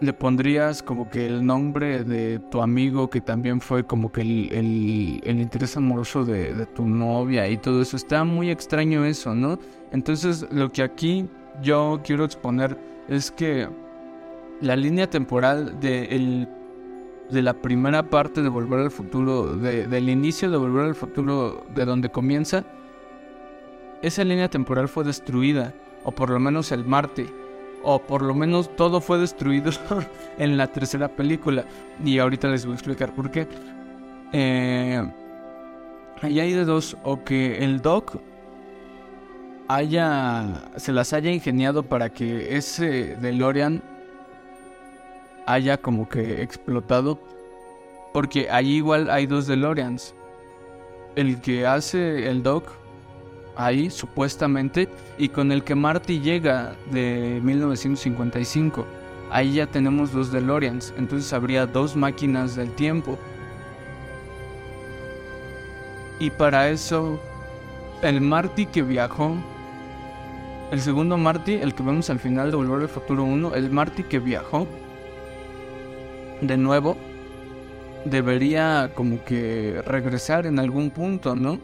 le 0.00 0.12
pondrías 0.12 0.82
como 0.82 1.08
que 1.08 1.26
el 1.26 1.46
nombre 1.46 2.04
de 2.04 2.38
tu 2.50 2.60
amigo 2.60 3.08
que 3.08 3.20
también 3.20 3.60
fue 3.60 3.84
como 3.84 4.12
que 4.12 4.20
el, 4.20 5.22
interés 5.24 5.76
amoroso 5.76 6.24
de, 6.24 6.52
de, 6.54 6.66
tu 6.66 6.86
novia 6.86 7.48
y 7.48 7.56
todo 7.56 7.82
eso? 7.82 7.96
Está 7.96 8.24
muy 8.24 8.50
extraño 8.50 9.04
eso, 9.04 9.34
¿no? 9.34 9.58
Entonces 9.92 10.46
lo 10.50 10.70
que 10.70 10.82
aquí 10.82 11.26
yo 11.62 12.00
quiero 12.04 12.24
exponer 12.24 12.76
es 13.08 13.30
que 13.30 13.68
la 14.60 14.76
línea 14.76 15.08
temporal 15.08 15.78
del 15.80 16.48
de 17.30 17.42
la 17.42 17.54
primera 17.54 18.02
parte 18.02 18.42
de 18.42 18.48
Volver 18.48 18.80
al 18.80 18.90
Futuro, 18.90 19.56
del 19.56 20.08
inicio 20.08 20.50
de 20.50 20.56
Volver 20.56 20.86
al 20.86 20.94
Futuro, 20.94 21.64
de 21.74 21.84
donde 21.84 22.10
comienza, 22.10 22.64
esa 24.02 24.24
línea 24.24 24.48
temporal 24.48 24.88
fue 24.88 25.04
destruida, 25.04 25.74
o 26.04 26.12
por 26.12 26.30
lo 26.30 26.38
menos 26.38 26.72
el 26.72 26.84
Marte, 26.84 27.26
o 27.84 27.98
por 28.00 28.22
lo 28.22 28.34
menos 28.34 28.74
todo 28.76 29.00
fue 29.00 29.18
destruido 29.18 29.70
en 30.38 30.56
la 30.56 30.66
tercera 30.66 31.08
película. 31.08 31.64
Y 32.04 32.18
ahorita 32.18 32.48
les 32.48 32.64
voy 32.64 32.72
a 32.72 32.76
explicar 32.76 33.14
por 33.14 33.30
qué. 33.30 33.46
Eh, 34.32 35.02
ahí 36.22 36.40
hay 36.40 36.52
de 36.52 36.64
dos, 36.64 36.96
o 37.04 37.22
que 37.22 37.64
el 37.64 37.80
Doc 37.80 38.16
haya, 39.68 40.64
se 40.76 40.92
las 40.92 41.12
haya 41.12 41.30
ingeniado 41.30 41.82
para 41.84 42.10
que 42.10 42.56
ese 42.56 43.16
DeLorean 43.16 43.82
haya 45.46 45.76
como 45.76 46.08
que 46.08 46.42
explotado. 46.42 47.20
Porque 48.12 48.48
ahí 48.50 48.76
igual 48.76 49.10
hay 49.10 49.26
dos 49.26 49.46
DeLoreans. 49.46 50.14
El 51.16 51.40
que 51.40 51.66
hace 51.66 52.28
el 52.28 52.42
Doc, 52.42 52.72
ahí 53.56 53.90
supuestamente, 53.90 54.88
y 55.18 55.28
con 55.28 55.52
el 55.52 55.64
que 55.64 55.74
Marty 55.74 56.20
llega 56.20 56.74
de 56.90 57.40
1955. 57.42 58.86
Ahí 59.30 59.54
ya 59.54 59.66
tenemos 59.66 60.12
dos 60.12 60.30
DeLoreans, 60.30 60.94
entonces 60.96 61.32
habría 61.32 61.66
dos 61.66 61.96
máquinas 61.96 62.56
del 62.56 62.70
tiempo. 62.70 63.18
Y 66.18 66.30
para 66.30 66.68
eso, 66.68 67.20
el 68.02 68.20
Marty 68.20 68.66
que 68.66 68.82
viajó, 68.82 69.34
el 70.70 70.80
segundo 70.80 71.16
Marty, 71.16 71.54
el 71.54 71.74
que 71.74 71.82
vemos 71.82 72.10
al 72.10 72.18
final 72.18 72.50
de 72.50 72.56
Volver 72.56 72.82
al 72.82 72.88
Futuro 72.88 73.24
1, 73.24 73.54
el 73.54 73.70
Marty 73.70 74.04
que 74.04 74.18
viajó, 74.18 74.66
de 76.40 76.56
nuevo, 76.56 76.96
debería 78.04 78.90
como 78.94 79.24
que 79.24 79.82
regresar 79.86 80.46
en 80.46 80.58
algún 80.58 80.90
punto, 80.90 81.34
¿no? 81.34 81.58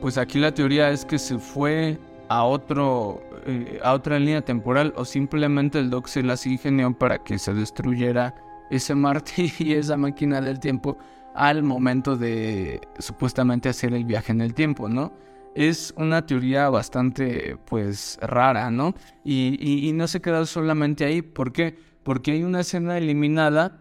Pues 0.00 0.18
aquí 0.18 0.38
la 0.38 0.52
teoría 0.52 0.90
es 0.90 1.04
que 1.04 1.18
se 1.18 1.38
fue 1.38 1.98
a 2.28 2.44
otro 2.44 3.22
eh, 3.46 3.80
a 3.82 3.92
otra 3.92 4.18
línea 4.18 4.42
temporal 4.42 4.92
o 4.96 5.04
simplemente 5.04 5.78
el 5.78 5.90
Doc 5.90 6.06
se 6.06 6.22
las 6.22 6.46
ingenió 6.46 6.92
para 6.96 7.22
que 7.22 7.38
se 7.38 7.52
destruyera 7.54 8.34
ese 8.70 8.94
Marty 8.94 9.52
y 9.58 9.74
esa 9.74 9.96
máquina 9.96 10.40
del 10.40 10.60
tiempo 10.60 10.96
al 11.34 11.62
momento 11.62 12.16
de 12.16 12.80
supuestamente 12.98 13.68
hacer 13.68 13.94
el 13.94 14.04
viaje 14.04 14.32
en 14.32 14.40
el 14.40 14.54
tiempo, 14.54 14.88
¿no? 14.88 15.12
Es 15.54 15.92
una 15.96 16.26
teoría 16.26 16.68
bastante 16.70 17.56
pues 17.66 18.18
rara, 18.22 18.70
¿no? 18.70 18.94
Y, 19.24 19.56
y, 19.60 19.88
y 19.88 19.92
no 19.92 20.06
se 20.06 20.20
queda 20.20 20.46
solamente 20.46 21.04
ahí, 21.04 21.22
¿por 21.22 21.52
qué? 21.52 21.76
porque 22.02 22.32
hay 22.32 22.42
una 22.42 22.60
escena 22.60 22.98
eliminada, 22.98 23.78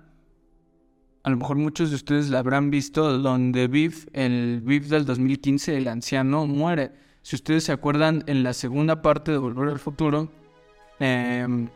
a 1.24 1.30
lo 1.30 1.38
mejor 1.38 1.58
muchos 1.58 1.90
de 1.90 1.96
ustedes 1.96 2.30
la 2.30 2.40
habrán 2.40 2.72
visto, 2.72 3.18
donde 3.18 3.68
Viv, 3.68 4.10
el 4.14 4.62
Viv 4.64 4.88
del 4.88 5.06
2015, 5.06 5.78
el 5.78 5.88
anciano, 5.88 6.48
muere. 6.48 6.92
Si 7.22 7.36
ustedes 7.36 7.66
se 7.66 7.74
acuerdan, 7.74 8.24
en 8.28 8.44
la 8.44 8.54
segunda 8.54 9.02
parte 9.02 9.32
de 9.32 9.38
Volver 9.38 9.70
al 9.70 9.80
Futuro, 9.80 10.32
em, 11.00 11.68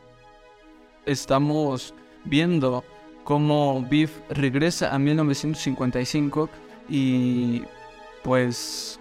estamos 1.05 1.93
viendo 2.23 2.85
cómo 3.25 3.85
Viv 3.89 4.09
regresa 4.29 4.93
a 4.95 4.99
1955 4.99 6.49
y 6.87 7.63
pues 8.23 8.99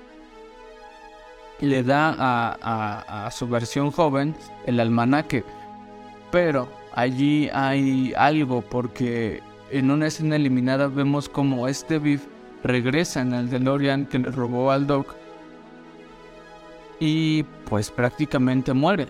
le 1.60 1.84
da 1.84 2.16
a, 2.18 3.26
a 3.26 3.30
su 3.30 3.46
versión 3.46 3.92
joven 3.92 4.34
el 4.66 4.80
almanaque. 4.80 5.44
Pero 6.32 6.68
allí 6.92 7.48
hay 7.52 8.12
algo 8.16 8.62
porque 8.62 9.40
en 9.72 9.90
una 9.90 10.06
escena 10.06 10.36
eliminada 10.36 10.88
vemos 10.88 11.28
como 11.28 11.66
este 11.66 11.98
Biff 11.98 12.26
regresa 12.62 13.22
en 13.22 13.32
el 13.32 13.50
DeLorean 13.50 14.06
que 14.06 14.18
le 14.18 14.30
robó 14.30 14.70
al 14.70 14.86
Doc 14.86 15.14
y 17.00 17.42
pues 17.68 17.90
prácticamente 17.90 18.72
muere. 18.72 19.08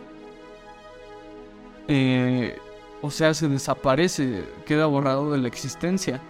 Eh, 1.89 2.57
o 3.03 3.11
sea, 3.11 3.35
se 3.35 3.49
desaparece, 3.49 4.45
queda 4.65 4.87
borrado 4.87 5.33
de 5.33 5.39
la 5.39 5.49
existencia. 5.49 6.21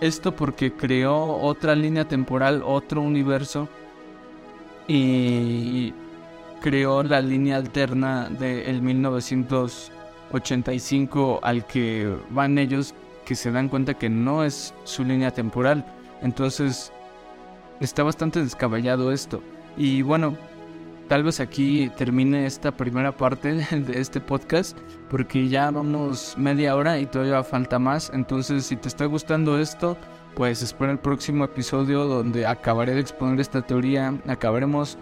Esto 0.00 0.36
porque 0.36 0.72
creó 0.72 1.38
otra 1.38 1.74
línea 1.74 2.06
temporal, 2.06 2.62
otro 2.64 3.00
universo 3.00 3.68
y 4.86 5.92
creó 6.60 7.02
la 7.02 7.20
línea 7.20 7.56
alterna 7.56 8.28
del 8.28 8.80
1985 8.82 11.40
al 11.42 11.66
que 11.66 12.14
van 12.30 12.58
ellos 12.58 12.94
que 13.24 13.34
se 13.34 13.50
dan 13.50 13.68
cuenta 13.68 13.94
que 13.94 14.08
no 14.08 14.44
es 14.44 14.74
su 14.84 15.04
línea 15.04 15.30
temporal. 15.30 15.84
Entonces 16.22 16.92
está 17.80 18.02
bastante 18.02 18.42
descabellado 18.42 19.12
esto. 19.12 19.42
Y 19.76 20.02
bueno, 20.02 20.36
tal 21.08 21.22
vez 21.24 21.40
aquí 21.40 21.90
termine 21.96 22.46
esta 22.46 22.72
primera 22.72 23.12
parte 23.12 23.54
de 23.70 24.00
este 24.00 24.20
podcast 24.20 24.78
porque 25.10 25.48
ya 25.48 25.70
vamos 25.70 26.34
media 26.36 26.76
hora 26.76 26.98
y 26.98 27.06
todavía 27.06 27.42
falta 27.42 27.78
más. 27.78 28.10
Entonces 28.14 28.66
si 28.66 28.76
te 28.76 28.88
está 28.88 29.06
gustando 29.06 29.58
esto, 29.58 29.96
pues 30.34 30.62
espera 30.62 30.92
el 30.92 30.98
próximo 30.98 31.44
episodio 31.44 32.04
donde 32.06 32.46
acabaré 32.46 32.94
de 32.94 33.00
exponer 33.00 33.40
esta 33.40 33.62
teoría. 33.62 34.14
Acabaremos 34.26 34.98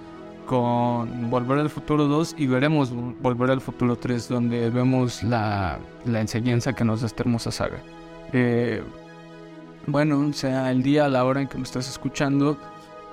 con 0.47 1.31
Volver 1.31 1.61
al 1.61 1.70
Futuro 1.70 2.09
2 2.09 2.35
y 2.37 2.47
veremos 2.47 2.93
Volver 3.20 3.51
al 3.51 3.61
Futuro 3.61 3.97
3 3.97 4.29
donde 4.29 4.70
vemos 4.70 5.23
la, 5.23 5.79
la 6.05 6.20
enseñanza 6.20 6.73
que 6.73 6.85
nos 6.85 7.01
da 7.01 7.07
esta 7.07 7.23
hermosa 7.23 7.51
saga. 7.51 7.79
Eh, 8.33 8.83
bueno, 9.87 10.33
sea 10.33 10.70
el 10.70 10.83
día, 10.83 11.09
la 11.09 11.25
hora 11.25 11.41
en 11.41 11.49
que 11.49 11.59
me 11.59 11.64
estás 11.64 11.89
escuchando. 11.89 12.57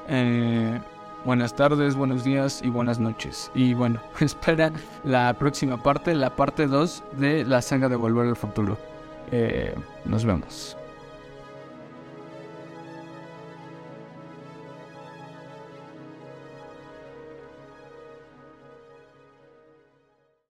Eh, 0.07 0.80
buenas 1.26 1.55
tardes, 1.55 1.95
buenos 1.95 2.24
días 2.24 2.62
y 2.64 2.70
buenas 2.70 2.99
noches. 2.99 3.51
Y 3.55 3.74
bueno, 3.74 3.99
espera 4.20 4.72
la 5.03 5.34
próxima 5.34 5.82
parte, 5.82 6.14
la 6.14 6.36
parte 6.36 6.68
2 6.68 7.03
de 7.18 7.45
la 7.45 7.62
saga 7.62 7.89
de 7.89 7.95
Volver 7.95 8.28
al 8.28 8.36
Futuro. 8.36 8.78
Eh, 9.32 9.76
nos 10.05 10.26
vemos. 10.26 10.78